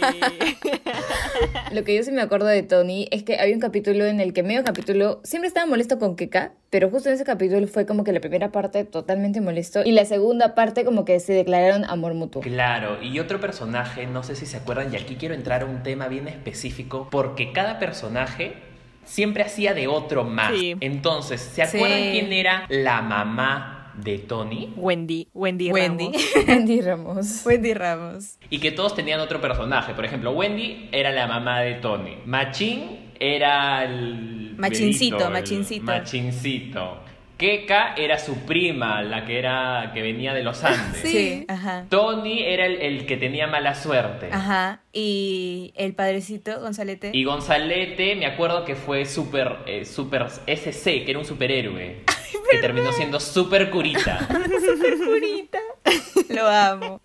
[1.71, 4.33] Lo que yo sí me acuerdo de Tony es que había un capítulo en el
[4.33, 8.03] que medio capítulo siempre estaba molesto con Keka, pero justo en ese capítulo fue como
[8.03, 12.13] que la primera parte totalmente molesto y la segunda parte como que se declararon amor
[12.13, 12.43] mutuo.
[12.43, 15.81] Claro, y otro personaje, no sé si se acuerdan, y aquí quiero entrar a un
[15.81, 18.53] tema bien específico, porque cada personaje
[19.03, 20.51] siempre hacía de otro más.
[20.53, 20.75] Sí.
[20.79, 22.09] Entonces, ¿se acuerdan Sí.
[22.11, 24.71] quién era la mamá de Tony?
[24.75, 26.11] Wendy, Wendy, Wendy.
[26.35, 26.49] Ramos.
[26.49, 27.45] Andy Ramos.
[27.47, 28.37] Wendy Ramos.
[28.51, 29.95] Y que todos tenían otro personaje.
[29.95, 32.17] Por ejemplo, Wendy era la mamá de Tony.
[32.27, 34.53] Machín era el...
[34.55, 35.33] Machincito, bebito, el
[35.83, 37.08] machincito.
[37.39, 41.01] Keka era su prima, la que era que venía de los Andes.
[41.01, 41.45] Sí.
[41.47, 41.85] Ajá.
[41.89, 44.27] Tony era el, el que tenía mala suerte.
[44.29, 44.81] Ajá.
[44.91, 47.11] Y el padrecito, Gonzalete.
[47.13, 52.03] Y Gonzalete, me acuerdo que fue super, eh, super SC, que era un superhéroe.
[52.51, 54.27] que terminó siendo super curita.
[56.27, 56.99] Lo amo.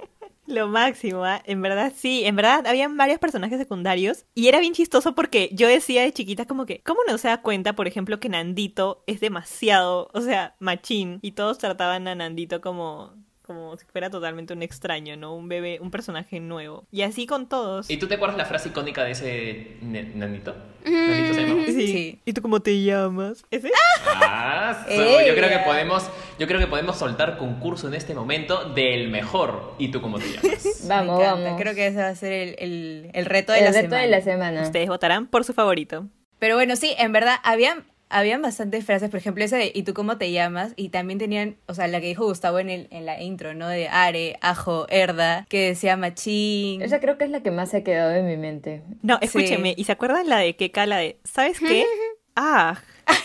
[0.46, 1.40] Lo máximo, ¿ah?
[1.46, 5.68] en verdad sí, en verdad habían varios personajes secundarios y era bien chistoso porque yo
[5.68, 9.20] decía de chiquita como que, ¿cómo no se da cuenta, por ejemplo, que Nandito es
[9.20, 13.14] demasiado, o sea, machín y todos trataban a Nandito como
[13.46, 15.34] como si fuera totalmente un extraño, ¿no?
[15.36, 16.84] Un bebé, un personaje nuevo.
[16.90, 17.90] Y así con todos.
[17.90, 20.54] ¿Y tú te acuerdas la frase icónica de ese nanito?
[20.84, 21.66] ¿Nanito se llamaba?
[21.66, 21.72] Sí.
[21.86, 22.20] Sí.
[22.24, 23.44] ¿Y tú cómo te llamas?
[23.50, 23.70] ¿Ese?
[24.06, 28.70] Ah, so, yo creo que podemos, yo creo que podemos soltar concurso en este momento
[28.70, 29.74] del mejor.
[29.78, 30.82] ¿Y tú cómo te llamas?
[30.88, 31.60] Vamos, vamos.
[31.60, 34.02] Creo que ese va a ser el, el- el reto de el la reto semana.
[34.02, 34.62] de la semana.
[34.62, 36.06] Ustedes votarán por su favorito.
[36.38, 39.92] Pero bueno, sí, en verdad, habían, habían bastantes frases, por ejemplo, esa de ¿y tú
[39.94, 40.72] cómo te llamas?
[40.76, 43.68] Y también tenían, o sea, la que dijo Gustavo en, el, en la intro, ¿no?
[43.68, 46.80] De Are, Ajo, Herda, que decía Machín.
[46.82, 48.82] Esa creo que es la que más se ha quedado en mi mente.
[49.02, 49.24] No, Sí.
[49.26, 50.86] escúcheme, ¿y se acuerdan la de Keka?
[50.86, 51.84] La de, ¿sabes qué?
[52.36, 52.76] Ah,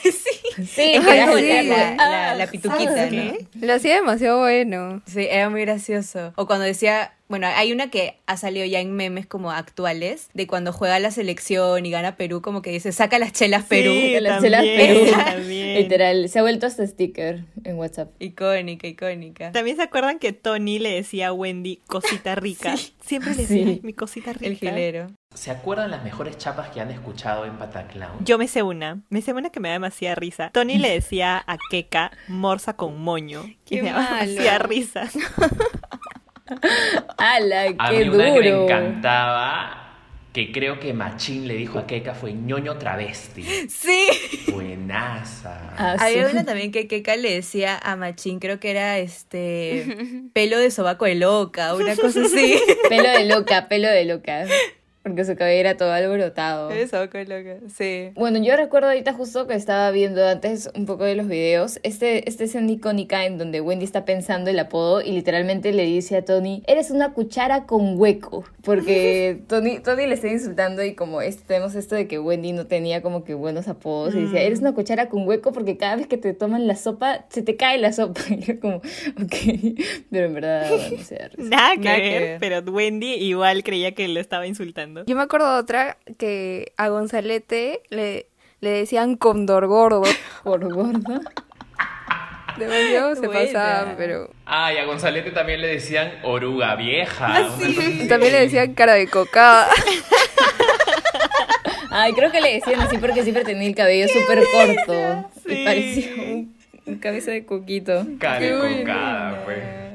[0.04, 3.32] Sí, era como la, la- la- la pituquita, ¿sabes ¿no?
[3.34, 3.48] qué?
[3.66, 5.02] Lo hacía demasiado bueno.
[5.08, 6.34] Sí, era muy gracioso.
[6.36, 10.48] O cuando decía, bueno, hay una que ha salido ya en memes como actuales, de
[10.48, 13.92] cuando juega la selección y gana Perú, como que dice, saca las chelas Perú.
[13.94, 15.12] Sí, Que las también, chelas Perú.
[15.26, 15.78] también.
[15.84, 18.10] Literal, se ha vuelto hasta sticker en WhatsApp.
[18.20, 19.52] Icónica, icónica.
[19.52, 22.76] También se acuerdan que Tony le decía a Wendy cosita rica.
[23.02, 23.70] Siempre le decía Sí.
[23.70, 24.48] "Ay, mi cosita rica.
[24.48, 25.08] El gilero.
[25.36, 28.26] ¿Se acuerdan las mejores chapas que han escuchado en Pataclown?
[28.26, 30.50] Yo me sé una, me sé una que me da demasiada risa.
[30.52, 33.44] Tony le decía a Keka morsa con moño.
[33.66, 35.04] Qué y me demasiada risa.
[37.18, 38.64] ¡Hala, A qué mí una que me duro!
[38.64, 39.76] encantaba,
[40.34, 43.44] que creo que Machín le dijo a Keka, fue ñoño travesti.
[43.70, 44.08] Sí.
[44.52, 45.60] Buenaza.
[45.78, 46.06] Ah, sí.
[46.06, 50.72] Había una también que Keka le decía a Machín, creo que era este pelo de
[50.72, 52.60] sobaco de loca, una cosa así.
[52.90, 54.46] Pelo de loca, pelo de loca.
[55.02, 56.70] Porque su cabello era todo alborotado.
[56.90, 58.10] Sobaco de loca, sí.
[58.16, 62.28] Bueno, yo recuerdo ahorita justo que estaba viendo antes un poco de los videos, este,
[62.28, 66.26] este escena icónica en donde Wendy está pensando el apodo y literalmente le dice a
[66.26, 71.44] Tony, eres una cuchara con hueco, porque Tony, Tony le está insultando y como es-
[71.44, 74.74] tenemos esto de que Wendy no tenía como que buenos apodos y decía, eres una
[74.74, 77.94] cuchara con hueco porque cada vez que te toman la sopa, se te cae la
[77.94, 78.20] sopa.
[78.30, 79.80] Y yo como, ok,
[80.12, 81.50] pero en verdad, bueno, se da risa.
[81.50, 82.40] Nada que, Nada que ver, ver.
[82.40, 84.89] pero Wendy igual creía que lo estaba insultando.
[85.06, 88.28] Yo me acuerdo de otra que a Gonzalete le,
[88.62, 90.04] le decían condor gordo.
[90.44, 91.22] Por gordo.
[92.58, 93.42] Demasiado se Buena.
[93.54, 94.30] pasaban, pero...
[94.46, 97.38] Ah, y a Gonzalete también le decían oruga vieja.
[97.38, 98.06] así.
[98.10, 99.70] También le decían cara de cocada.
[101.92, 105.30] Ay, creo que le decían así porque siempre tenía el cabello súper corto.
[105.46, 105.54] Sí.
[105.54, 108.06] Y parecía un, un cabeza de coquito.
[108.20, 109.89] Cara de cocada, pues.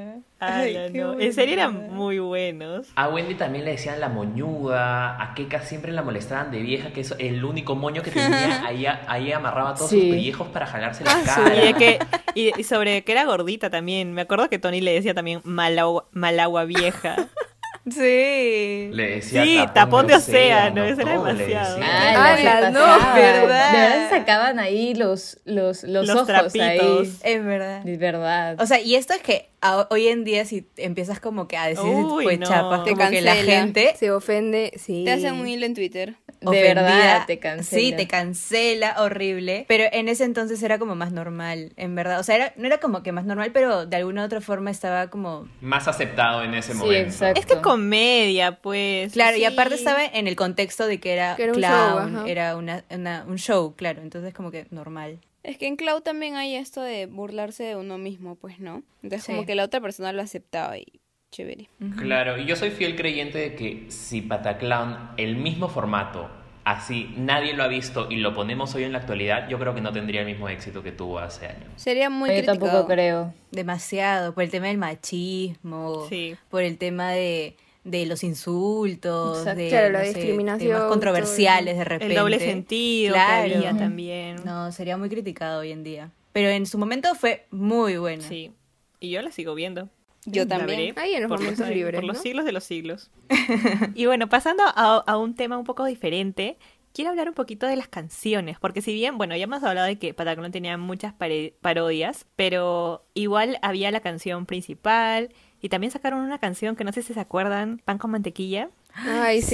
[0.46, 1.18] Ay, no.
[1.18, 2.88] En serio eran muy buenos.
[2.96, 7.00] A Wendy también le decían la moñuda, a Keka siempre la molestaban de vieja, que
[7.00, 10.00] es el único moño que tenía, ahí, ahí amarraba todos Sí.
[10.00, 11.50] sus pellejos para jalarse la Y, cara.
[11.50, 11.98] de que,
[12.34, 14.12] y, y sobre que era gordita también.
[14.12, 17.28] Me acuerdo que Tony le decía también malagua, malagua vieja.
[17.90, 18.88] Sí.
[18.92, 21.78] Le decía Sí, tapón de océano, eso era demasiado.
[21.82, 22.80] Ah, se la no.
[23.14, 23.72] ¿verdad?
[23.72, 26.60] De verdad sacaban ahí los, los, los, Los ojos trapitos.
[26.62, 27.12] ahí.
[27.22, 27.82] Es verdad.
[27.82, 28.56] De verdad.
[28.60, 31.66] O sea, y esto es que a- hoy en día si empiezas como que a
[31.66, 32.46] decir Uy, de no.
[32.46, 35.04] chapas, Te como que la gente Se ofende, sí.
[35.04, 36.14] Te hacen un hilo en Twitter.
[36.50, 37.80] De verdad te cancela.
[37.80, 39.64] Sí, te cancela, horrible.
[39.68, 42.20] Pero en ese entonces era como más normal, en verdad.
[42.20, 44.70] O sea, era, no era como que más normal, pero de alguna u otra forma
[44.70, 45.48] estaba como...
[45.60, 47.08] Más aceptado en ese Sí, momento.
[47.08, 47.40] exacto.
[47.40, 49.12] Es que comedia, pues.
[49.12, 52.26] Claro, y aparte estaba en el contexto de que era, Que era un clown, show,
[52.26, 54.02] era una, una- un show, claro.
[54.02, 55.18] Entonces como que normal.
[55.42, 58.82] Es que en Cloud también hay esto de burlarse de uno mismo, pues, ¿no?
[59.02, 59.32] Entonces Sí.
[59.32, 60.86] como que la otra persona lo aceptaba y
[61.34, 61.68] chévere.
[61.98, 66.30] Claro, y yo soy fiel creyente de que si Pataclown, el mismo formato,
[66.64, 69.80] así nadie lo ha visto y lo ponemos hoy en la actualidad, yo creo que
[69.80, 71.68] no tendría el mismo éxito que tuvo hace años.
[71.76, 72.58] Sería muy Yo criticado.
[72.60, 73.34] tampoco creo.
[73.50, 76.36] Demasiado, por el tema del machismo, Sí.
[76.50, 79.60] por el tema de, de los insultos, Exacto.
[79.60, 82.14] de Claro, la no sé, discriminación, temas controversiales de repente.
[82.14, 83.48] El doble sentido Claro.
[83.48, 84.36] que había también.
[84.44, 86.10] No, sería muy criticado hoy en día.
[86.32, 88.22] Pero en su momento fue muy buena.
[88.22, 88.52] Sí.
[89.00, 89.88] Y yo la sigo viendo.
[90.26, 90.98] Yo también.
[90.98, 93.10] Ahí en los por momentos libres, Por los siglos de los siglos.
[93.94, 96.58] y bueno, pasando a, a un tema un poco diferente,
[96.94, 99.98] quiero hablar un poquito de las canciones, porque si bien, bueno, ya hemos hablado de
[99.98, 101.12] que Pataclown tenía muchas
[101.60, 107.02] parodias, pero igual había la canción principal y también sacaron una canción que no sé
[107.02, 108.70] si se acuerdan, Pan con mantequilla.
[108.94, 109.48] Ay, sí,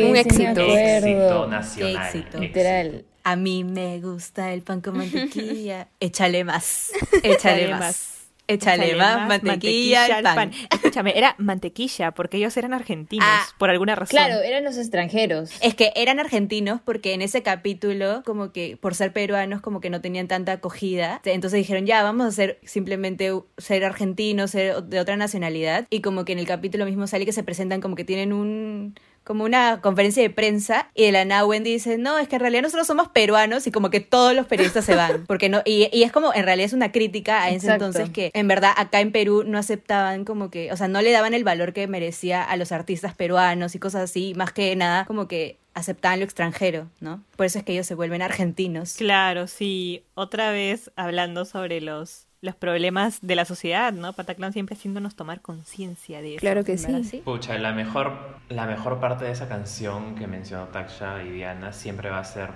[0.00, 0.50] Sí, un éxito.
[0.50, 0.66] acuerdo.
[0.76, 2.06] Éxito nacional.
[2.06, 2.38] éxito.
[2.38, 3.04] Literal.
[3.22, 5.88] A mí me gusta el pan con mantequilla.
[6.00, 6.92] Échale más.
[7.22, 8.23] Échale más.
[8.46, 10.52] Échale más mantequilla al pan.
[10.70, 14.10] Escúchame, era mantequilla, porque ellos eran argentinos, Ah, por alguna razón.
[14.10, 15.50] Claro, eran los extranjeros.
[15.62, 19.90] Es que eran argentinos porque en ese capítulo, como que por ser peruanos, como que
[19.90, 21.20] no tenían tanta acogida.
[21.24, 25.86] Entonces dijeron, ya, vamos a ser simplemente ser argentinos, ser de otra nacionalidad.
[25.90, 28.94] Y como que en el capítulo mismo sale que se presentan como que tienen un
[29.24, 32.40] como una conferencia de prensa y de la nada Wendy dice, no, es que en
[32.40, 35.88] realidad nosotros somos peruanos y como que todos los periodistas se van, porque no, y,
[35.92, 37.86] y es como, en realidad es una crítica a ese Exacto.
[37.86, 41.10] entonces que en verdad acá en Perú no aceptaban como que, o sea, no le
[41.10, 45.04] daban el valor que merecía a los artistas peruanos y cosas así, más que nada
[45.06, 47.22] como que aceptaban lo extranjero, ¿no?
[47.36, 48.94] Por eso es que ellos se vuelven argentinos.
[48.94, 50.04] Claro, sí.
[50.14, 54.12] Otra vez hablando sobre los, los problemas de la sociedad, ¿no?
[54.12, 56.40] Pataclown siempre haciéndonos tomar conciencia de eso.
[56.40, 57.22] Claro que sí.
[57.24, 58.12] Pucha, la mejor,
[58.50, 62.50] la mejor parte de esa canción que mencionó Taksha y Diana siempre va a ser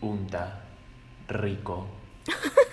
[0.00, 0.60] Unta,
[1.28, 1.86] rico.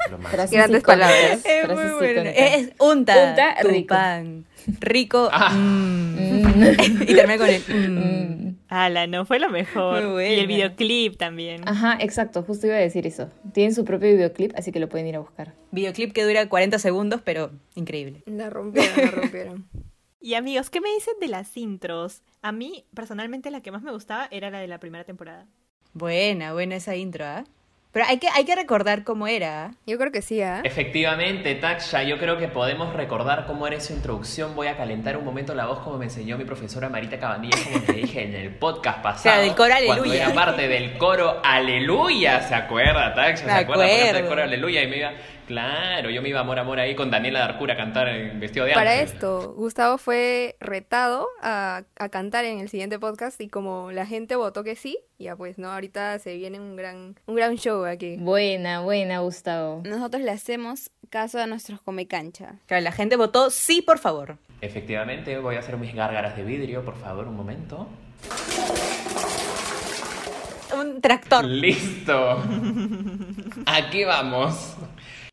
[0.10, 0.32] Lo más.
[0.32, 1.42] Frases Grandes palabras.
[1.46, 2.22] Es muy bueno.
[2.22, 2.36] icónicas.
[2.36, 3.94] Es unta, Unta, tu rico.
[3.94, 4.46] pan.
[4.80, 5.30] Rico.
[5.32, 5.50] Ah.
[5.54, 6.62] mm.
[7.02, 8.51] y termina con el mm.
[8.72, 10.02] Ala, no, fue lo mejor.
[10.08, 11.68] Muy Y el videoclip también.
[11.68, 13.30] Ajá, exacto, justo iba a decir eso.
[13.52, 15.54] Tienen su propio videoclip, así que lo pueden ir a buscar.
[15.72, 18.24] Videoclip que dura 40 segundos, pero increíble.
[18.26, 19.68] La rompieron, la rompieron.
[20.24, 22.22] Y amigos, ¿qué me dicen de las intros?
[22.44, 25.48] A mí, personalmente, la que más me gustaba era la de la primera temporada.
[25.94, 27.44] Buena, buena esa intro, ¿ah?
[27.92, 29.72] Pero hay que, hay que recordar cómo era.
[29.86, 30.62] Yo creo que sí, ¿ah?
[30.64, 34.56] Efectivamente, Taksha, yo creo que podemos recordar cómo era su introducción.
[34.56, 37.84] Voy a calentar un momento la voz como me enseñó mi profesora Marita Cabanilla, como
[37.84, 39.36] te dije en el podcast pasado.
[39.36, 40.26] sea, del coro Cuando Aleluya.
[40.26, 43.46] era parte del coro Aleluya, ¿se acuerda, Taksha?
[43.46, 43.84] ¿Se acuerda?
[43.86, 45.12] Porque del coro Aleluya y me iba...
[45.52, 48.74] Claro, yo me iba amor, amor ahí con Daniela Darcura a cantar en vestido de
[48.74, 49.06] Para ángel.
[49.08, 54.38] esto, Gustavo fue retado a, a cantar en el siguiente podcast y como la gente
[54.38, 55.70] votó que sí, ya pues, ¿no?
[55.70, 58.16] Ahorita se viene un gran, un gran show aquí.
[58.18, 59.82] Buena, buena, Gustavo.
[59.84, 62.56] Nosotros le hacemos caso a nuestros come cancha.
[62.68, 64.38] Claro, la gente votó sí, por favor.
[64.62, 67.90] Efectivamente, voy a hacer mis gárgaras de vidrio, por favor, un momento.
[70.80, 71.44] Un tractor.
[71.44, 72.42] Listo.
[73.66, 74.76] Aquí vamos.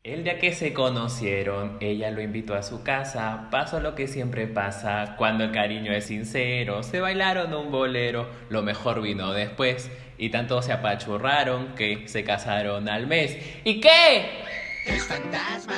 [0.09, 3.47] El día que se conocieron, ella lo invitó a su casa.
[3.51, 6.81] Pasó lo que siempre pasa cuando el cariño es sincero.
[6.81, 9.91] Se bailaron un bolero, lo mejor vino después.
[10.17, 13.37] Y tanto se apachurraron que se casaron al mes.
[13.63, 14.25] ¿Y qué?
[14.85, 15.73] Es fantasma.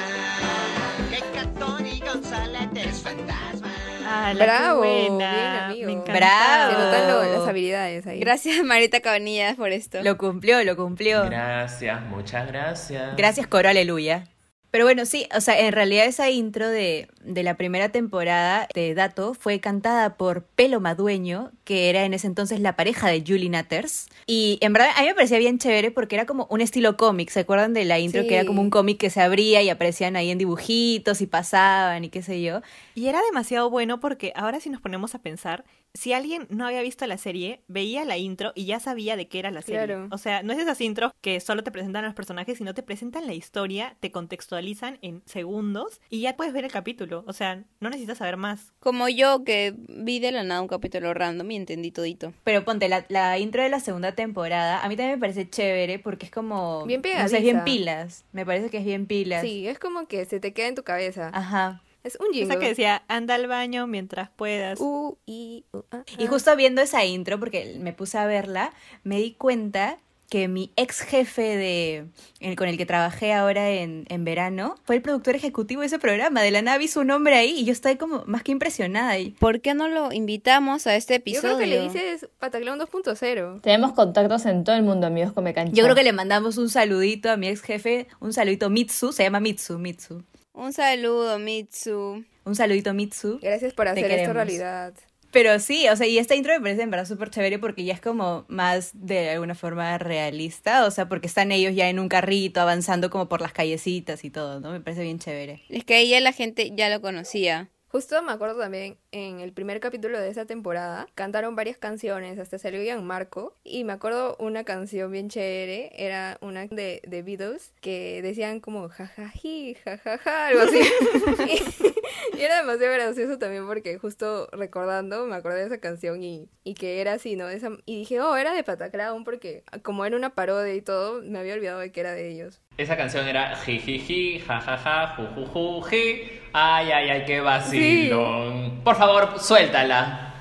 [1.09, 3.71] Que Catoni González es fantasma.
[4.07, 5.87] Ala, Bravo, bien, amigo.
[5.87, 6.13] Me.
[6.13, 6.71] Bravo.
[6.71, 8.19] Se notan lo- las habilidades ahí.
[8.19, 10.01] Gracias Marita Cabanillas por esto.
[10.03, 11.25] Lo cumplió, lo cumplió.
[11.25, 13.15] Gracias, muchas gracias.
[13.15, 14.25] Gracias, coro, aleluya.
[14.69, 18.93] Pero bueno, sí, o sea, en realidad esa intro de, de la primera temporada de
[18.95, 23.49] Dato fue cantada por Pelo Madueño, que era en ese entonces la pareja de Julie
[23.49, 24.07] Natters.
[24.27, 27.29] Y en verdad a mí me parecía bien chévere porque era como un estilo cómic.
[27.29, 28.23] ¿Se acuerdan de la intro?
[28.23, 28.27] Sí.
[28.27, 32.03] Que era como un cómic que se abría y aparecían ahí en dibujitos y pasaban
[32.03, 32.59] y qué sé yo.
[32.93, 36.81] Y era demasiado bueno porque ahora si nos ponemos a pensar, si alguien no había
[36.81, 39.85] visto la serie, veía la intro y ya sabía de qué era la serie.
[39.85, 40.07] Claro.
[40.11, 42.83] O sea, no es esas intros que solo te presentan a los personajes, sino te
[42.83, 47.23] presentan la historia, te contextualizan en segundos y ya puedes ver el capítulo.
[47.27, 48.73] O sea, no necesitas saber más.
[48.79, 52.33] Como yo que vi de la nada un capítulo random y entendí todito.
[52.43, 55.99] Pero ponte, la, la intro de la segunda temporada, a mí también me parece chévere
[55.99, 56.85] porque es como...
[56.85, 57.63] Bien No sé, es bien pegadiza.
[57.63, 58.25] pilas.
[58.33, 59.41] Me parece que es bien pilas.
[59.41, 61.31] Sí, es como que se te queda en tu cabeza.
[61.33, 61.81] Ajá.
[62.03, 62.53] Es un jingle.
[62.53, 64.79] Esa que decía, anda al baño mientras puedas.
[64.81, 69.17] U, I, U, A, Y justo viendo esa intro, porque me puse a verla, me
[69.17, 69.99] di cuenta
[70.31, 72.05] que mi ex jefe de,
[72.39, 75.99] el- con el que trabajé ahora en, en verano fue el productor ejecutivo de ese
[75.99, 76.41] programa.
[76.41, 79.17] De la nada vi su nombre ahí y yo estaba como más que impresionada.
[79.19, 81.57] Y ¿Por qué no lo invitamos a este Yo episodio?
[81.57, 83.59] creo que le dices Pataclown 2.0.
[83.61, 85.73] Tenemos contactos en todo el mundo, amigos Come Cancha.
[85.75, 89.23] yo creo que le mandamos un saludito a mi ex jefe, un saludito Mitsu, se
[89.23, 90.23] llama Mitsu, Mitsu.
[90.53, 92.23] Un saludo, Mitsu.
[92.45, 93.39] Un saludito Mitsu.
[93.41, 94.93] Gracias por hacer esto realidad.
[95.31, 97.93] Pero sí, o sea, y esta intro me parece en verdad súper chévere porque ya
[97.93, 102.09] es como más de alguna forma realista, o sea, porque están ellos ya en un
[102.09, 104.71] carrito avanzando como por las callecitas y todo, ¿no?
[104.71, 105.63] Me parece bien chévere.
[105.69, 107.69] Es que ya la gente ya lo conocía.
[107.91, 112.57] Justo me acuerdo también en el primer capítulo de esa temporada, cantaron varias canciones, hasta
[112.57, 118.21] salió Gianmarco, y me acuerdo una canción bien chévere, era una de, de Beatles, que
[118.21, 120.79] decían como jajaji, jajaja, algo así.
[122.33, 126.47] y, y era demasiado gracioso también porque justo recordando me acordé de esa canción y,
[126.63, 127.49] y que era así, ¿no?
[127.49, 131.39] Esa, y dije, oh, era de Pataclown porque como era una parodia y todo, me
[131.39, 132.61] había olvidado de que era de ellos.
[132.77, 136.21] Esa canción era jijiji, jajaja, jujujuji.
[136.53, 138.81] Ay, ay, ay, qué vacilón.
[138.83, 140.33] Por favor, suéltala.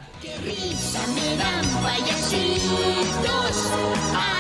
[0.44, 3.72] Risa me dan payasitos,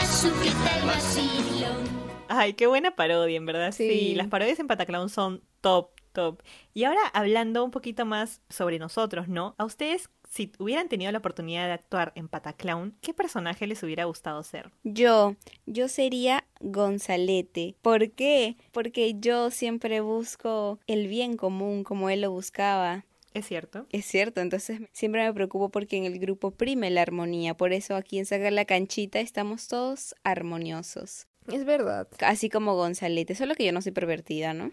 [0.00, 1.88] azuquita el vacilón.
[2.28, 3.72] Ay, qué buena parodia, en verdad.
[3.72, 4.14] Sí, Sí.
[4.14, 6.40] las parodias en Pataclown son top, top.
[6.72, 9.54] Y ahora hablando un poquito más sobre nosotros, ¿no?
[9.58, 14.04] A ustedes, si hubieran tenido la oportunidad de actuar en Pataclown, ¿qué personaje les hubiera
[14.04, 14.70] gustado ser?
[14.84, 17.74] Yo, yo sería Gonzalete.
[17.82, 18.56] ¿Por qué?
[18.70, 23.04] Porque yo siempre busco el bien común como él lo buscaba.
[23.34, 23.86] ¿Es cierto?
[23.90, 27.56] Es cierto, entonces siempre me preocupo porque en el grupo prime la armonía.
[27.56, 31.26] Por eso aquí en Sacar la Canchita estamos todos armoniosos.
[31.48, 32.08] Es verdad.
[32.20, 34.70] Así como Gonzalete, solo que yo no soy pervertida, ¿no?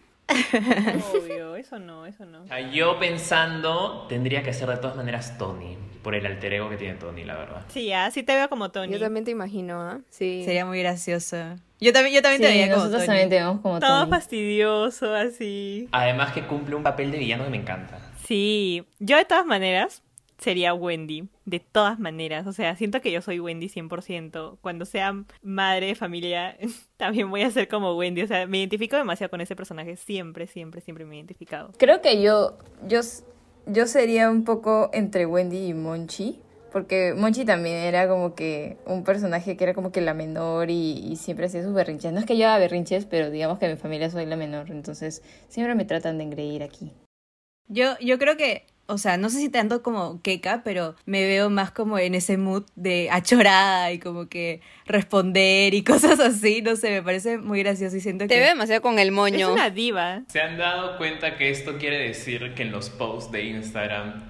[1.13, 2.43] Obvio, eso no, eso no.
[2.43, 6.69] O sea, Yo pensando, tendría que ser de todas maneras Tony, por el alter ego
[6.69, 7.61] que tiene Tony, la verdad.
[7.69, 8.91] Sí, así te veo como Tony.
[8.93, 9.99] Yo también te imagino, ¿ah?
[10.09, 10.43] Sí.
[10.45, 11.37] Sería muy gracioso.
[11.79, 13.07] Yo también, yo también te veía como nosotros Tony.
[13.07, 14.09] también tenemos como Todo Tony.
[14.11, 15.87] fastidioso, así.
[15.91, 17.99] Además que cumple un papel de villano que me encanta.
[18.25, 20.01] Sí, yo de todas maneras
[20.37, 25.23] sería Wendy, de todas maneras, o sea, siento que yo soy Wendy 100%, cuando sea
[25.41, 26.57] madre de familia
[26.97, 30.47] también voy a ser como Wendy, o sea, me identifico demasiado con ese personaje, siempre,
[30.47, 31.71] siempre, siempre me he identificado.
[31.77, 33.01] Creo que yo, yo,
[33.65, 36.41] yo sería un poco entre Wendy y Monchi.
[36.69, 40.99] Porque Monchi también era como que un personaje que era como que la menor y,
[41.09, 42.11] y siempre hacía sus berrinches.
[42.11, 44.69] No es que yo haga berrinches, pero digamos que en mi familia soy la menor.
[44.69, 46.91] Entonces siempre me tratan de engreír aquí.
[47.69, 51.49] Yo, yo creo que, o sea, no sé si tanto como queca, pero me veo
[51.49, 56.75] más como en ese mood de achorada y como que responder y cosas así, no
[56.75, 58.39] sé, me parece muy gracioso y siento Te que...
[58.39, 59.53] veo demasiado con el Es moño.
[59.53, 60.21] una diva.
[60.27, 64.23] ¿Se han dado cuenta que esto quiere decir que en los posts de Instagram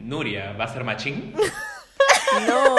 [0.00, 1.34] Nuria va a ser machín?
[2.48, 2.76] No.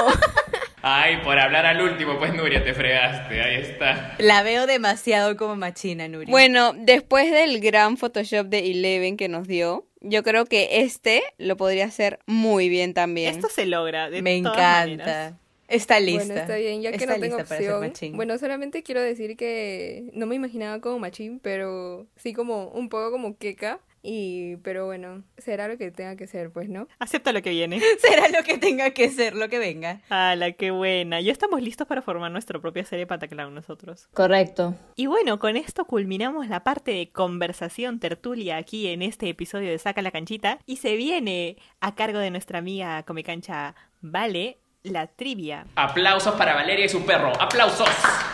[0.81, 4.15] Ay, por hablar al último, pues Nuria, te fregaste, ahí está.
[4.19, 6.29] La veo demasiado como machina, Nuri.
[6.29, 11.57] Bueno, después del gran Photoshop de Eleven que nos dio, yo creo que este lo
[11.57, 13.35] podría hacer muy bien también.
[13.35, 15.03] Esto se logra, de me todas encanta.
[15.05, 15.33] maneras.
[15.67, 16.25] Está lista.
[16.25, 17.89] Bueno, está bien, ya que Está no tengo lista para ser opción.
[17.89, 18.15] machín.
[18.15, 23.11] Bueno, solamente quiero decir que no me imaginaba como machín, pero sí como un poco
[23.11, 23.79] como queca.
[24.05, 26.87] Y, pero bueno, será lo que tenga que ser, pues, ¿no?
[26.99, 27.81] Acepta lo que viene.
[27.99, 30.01] Será lo que tenga que ser, lo que venga.
[30.09, 31.19] ¡Hala, qué buena!
[31.21, 34.07] Ya estamos listos para formar nuestra propia serie Pataclown nosotros.
[34.13, 34.75] Correcto.
[34.95, 39.79] Y bueno, con esto culminamos la parte de conversación tertulia aquí en este episodio de
[39.79, 45.65] Saca la Canchita y se viene a cargo de nuestra amiga Comecancha Vale la trivia.
[45.75, 47.33] Aplausos para Valeria y su perro.
[47.39, 47.89] ¡Aplausos!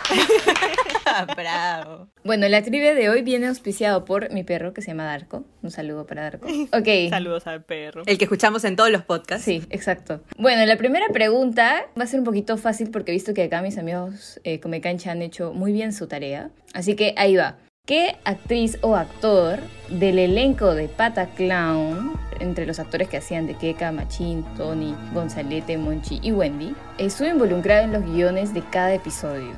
[1.36, 2.08] Bravo.
[2.24, 5.44] Bueno, la trivia de hoy viene auspiciado por mi perro que se llama Darko.
[5.62, 6.46] Un saludo para Darko.
[6.46, 6.88] Ok.
[7.10, 8.02] Saludos al perro.
[8.06, 9.44] El que escuchamos en todos los podcasts.
[9.44, 10.20] Sí, exacto.
[10.38, 13.62] Bueno, la primera pregunta va a ser un poquito fácil porque he visto que acá
[13.62, 16.50] mis amigos eh, Come Cancha han hecho muy bien su tarea.
[16.74, 17.56] Así que ahí va.
[17.84, 23.56] ¿Qué actriz o actor del elenco de Pata Clown, entre los actores que hacían de
[23.56, 29.56] Keka, Machín, Tony, Gonzalete, Monchi y Wendy, estuvo involucrado en los guiones de cada episodio?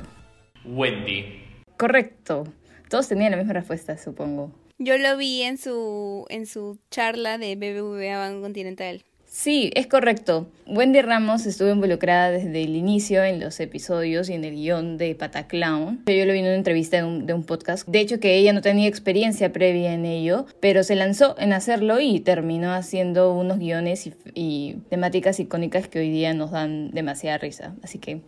[0.65, 1.39] Wendy.
[1.77, 2.45] Correcto.
[2.89, 4.51] Todos tenían la misma respuesta, supongo.
[4.79, 9.03] Yo lo vi en su en su charla de BBVA Banco Continental.
[9.35, 10.47] Sí, es correcto.
[10.65, 15.13] Wendy Ramos estuvo involucrada desde el inicio en los episodios y en el guion de
[15.13, 16.03] Pataclown.
[16.05, 17.85] Yo lo vi en una entrevista de un, de un podcast.
[17.85, 21.99] De hecho, que ella no tenía experiencia previa en ello, pero se lanzó en hacerlo
[21.99, 27.37] y terminó haciendo unos guiones y, y temáticas icónicas que hoy día nos dan demasiada
[27.37, 27.75] risa.
[27.83, 28.21] Así que,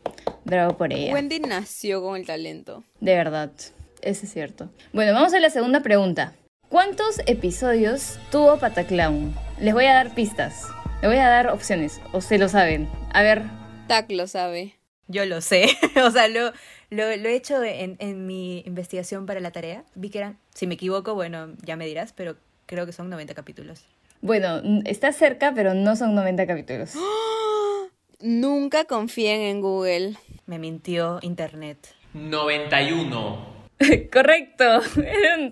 [0.43, 1.13] bravo por ella.
[1.13, 2.83] Wendy nació con el talento.
[2.99, 3.53] De verdad,
[4.01, 4.71] eso es cierto.
[4.91, 6.33] Bueno, vamos a la segunda pregunta.
[6.67, 9.33] ¿Cuántos episodios tuvo Pataclown?
[9.61, 10.65] Les voy a dar pistas.
[11.01, 12.89] Les voy a dar opciones, o se lo saben.
[13.13, 13.43] A ver,
[13.87, 14.75] Tac lo sabe.
[15.07, 15.67] Yo lo sé.
[16.03, 16.51] o sea, lo,
[16.89, 19.83] lo, lo he hecho en, en mi investigación para la tarea.
[19.93, 23.35] Vi que eran, si me equivoco, bueno, ya me dirás, pero creo que son 90
[23.35, 23.85] capítulos.
[24.21, 26.93] Bueno, está cerca, pero no son 90 capítulos.
[28.19, 30.15] Nunca confíen en Google.
[30.47, 31.93] Me mintió internet.
[32.13, 33.56] 91.
[34.11, 34.81] Correcto.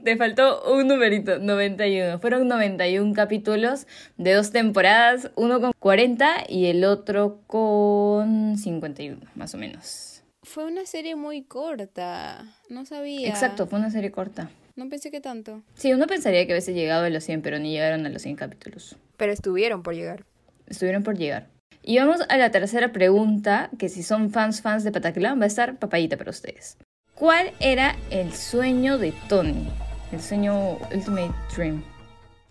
[0.03, 2.19] Te faltó un numerito, 91.
[2.19, 9.53] Fueron 91 capítulos de dos temporadas, uno con 40 y el otro con 51, más
[9.53, 10.23] o menos.
[10.43, 12.45] Fue una serie muy corta.
[12.69, 13.27] No sabía.
[13.27, 14.49] Exacto, fue una serie corta.
[14.75, 15.63] No pensé que tanto.
[15.75, 18.35] Sí, uno pensaría que hubiese llegado a los 100, pero ni llegaron a los 100
[18.35, 18.95] capítulos.
[19.17, 20.25] Pero estuvieron por llegar.
[20.67, 21.47] Estuvieron por llegar.
[21.81, 25.47] Y vamos a la tercera pregunta, que si son fans fans de Pataclan, va a
[25.47, 26.77] estar papayita para ustedes.
[27.15, 29.69] ¿Cuál era el sueño de Tony?
[30.11, 31.81] El sueño Ultimate Dream.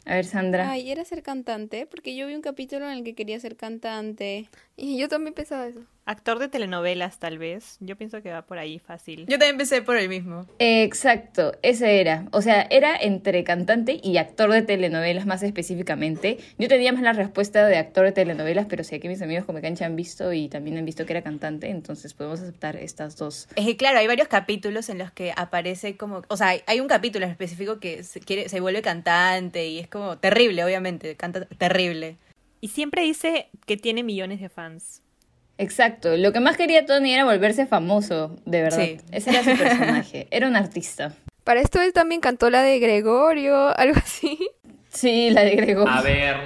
[0.06, 0.70] A ver, Sandra.
[0.70, 4.48] Ay, era ser cantante, porque yo vi un capítulo en el que quería ser cantante.
[4.74, 5.80] Y yo también pensaba eso.
[6.06, 7.78] Actor de telenovelas, tal vez.
[7.80, 9.20] Yo pienso que va por ahí fácil.
[9.20, 10.46] Yo también empecé por el mismo.
[10.58, 12.26] Exacto, ese era.
[12.30, 16.38] O sea, era entre cantante y actor de telenovelas más específicamente.
[16.58, 19.62] Yo tenía más la respuesta de actor de telenovelas, pero sé que mis amigos como
[19.62, 23.48] cancha han visto y también han visto que era cantante, entonces podemos aceptar estas dos.
[23.56, 26.88] Es que claro, hay varios capítulos en los que aparece como, o sea, hay- un
[26.88, 31.46] capítulo en específico que se quiere, se vuelve cantante y es como terrible, obviamente, canta
[31.46, 32.18] terrible.
[32.60, 35.00] Y siempre dice que tiene millones de fans.
[35.58, 38.78] Exacto, lo que más quería Tony era volverse famoso, de verdad.
[38.78, 38.96] Sí.
[39.12, 41.14] Ese era su personaje, era un artista.
[41.44, 44.38] Para esto él también cantó la de Gregorio, algo así.
[44.88, 45.92] Sí, la de Gregorio.
[45.92, 46.36] A ver.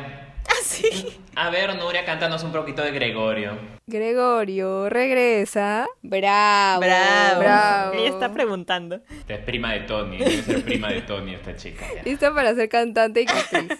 [1.36, 3.52] A ver, Nuria, cántanos un poquito de Gregorio.
[3.86, 5.86] Gregorio, regresa.
[6.02, 6.80] Bravo.
[6.80, 7.40] Bravo.
[7.40, 7.92] Bravo.
[7.94, 9.00] Ella está preguntando.
[9.20, 10.18] Esta es prima de Tony.
[10.18, 11.86] Debe ser prima de Tony esta chica.
[11.94, 12.02] ya.
[12.02, 13.78] Lista para ser cantante y actriz.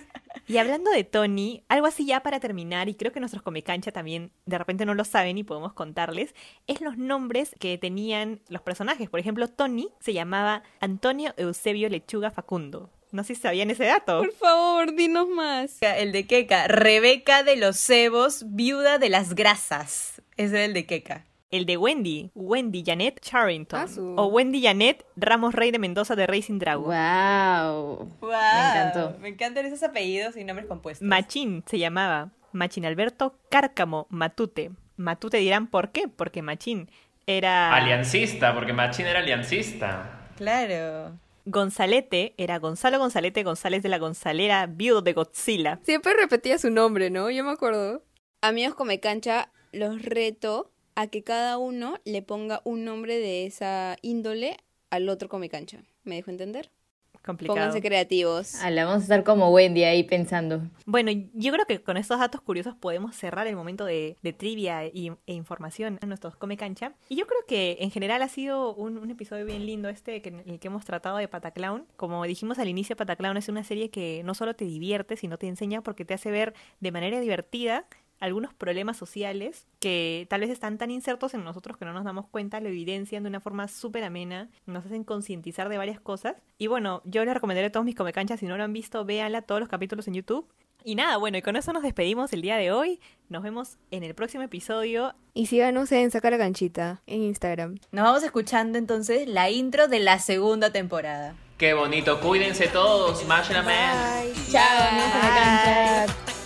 [0.49, 4.32] Y hablando de Tony, algo así ya para terminar, y creo que nuestros Comecancha también
[4.46, 6.34] de repente no lo saben y podemos contarles,
[6.66, 9.11] es los nombres que tenían los personajes.
[9.11, 12.90] Por ejemplo, Tony se llamaba Antonio Eusebio Lechuga Facundo.
[13.11, 14.20] No sé si sabían ese dato.
[14.20, 15.78] Por favor, dinos más.
[15.80, 20.22] El de Keka, Rebeca de los Cebos, viuda de las grasas.
[20.36, 21.28] Ese era el de Keka.
[21.51, 23.80] El de Wendy, Wendy Janet Charrington.
[23.80, 26.84] Ah, su- O Wendy Janet Ramos Rey de Mendoza de Racing Dragon.
[26.84, 28.09] Wow.
[28.20, 29.16] Wow, Me encantó.
[29.20, 31.07] Me encantan esos apellidos y nombres compuestos.
[31.09, 32.30] Machín se llamaba.
[32.53, 34.72] Machín Alberto Cárcamo Matute.
[34.96, 36.90] Matute dirán por qué, porque Machín
[37.26, 37.74] era...
[37.74, 40.28] Aliancista, porque Machín era aliancista.
[40.36, 41.16] Claro.
[41.46, 45.78] Gonzalete era Gonzalo Gonzalete González de la Gonzalera, viudo de Godzilla.
[45.82, 47.30] Siempre repetía su nombre, ¿no?
[47.30, 48.03] Yo me acuerdo.
[48.42, 50.70] Amigos come cancha, los reto
[51.01, 54.57] a que cada uno le ponga un nombre de esa índole
[54.90, 55.82] al otro come cancha.
[56.03, 56.70] ¿Me dejo entender?
[57.24, 57.57] Complicado.
[57.57, 58.55] Pónganse creativos.
[58.57, 60.62] Ala, vamos a estar como Wendy ahí pensando.
[60.86, 64.86] Bueno, yo creo que con estos datos curiosos podemos cerrar el momento de, de trivia
[64.86, 66.94] y- e información en nuestros Come Cancha.
[67.11, 70.30] Y yo creo que en general ha sido un, un episodio bien lindo este que,
[70.30, 71.86] en el que hemos tratado de Pataclown.
[71.96, 75.49] Como dijimos al inicio, Pataclown es una serie que no solo te divierte, sino te
[75.49, 77.84] enseña porque te hace ver de manera divertida
[78.20, 82.26] algunos problemas sociales que tal vez están tan insertos en nosotros que no nos damos
[82.26, 86.36] cuenta, lo evidencian de una forma súper amena, nos hacen concientizar de varias cosas.
[86.58, 89.42] Y bueno, yo les recomendaré a todos mis comecanchas, si no lo han visto, véanla
[89.42, 90.46] todos los capítulos en YouTube.
[90.84, 93.00] Y nada, bueno, y con eso nos despedimos el día de hoy.
[93.28, 95.14] Nos vemos en el próximo episodio.
[95.34, 97.78] Y síganos en Saca la Ganchita en Instagram.
[97.90, 101.34] Nos vamos escuchando entonces la intro de la segunda temporada.
[101.58, 102.20] Qué bonito.
[102.20, 103.26] Cuídense todos.
[103.26, 104.28] Marshall Man.
[104.50, 106.38] Chao, la cancha.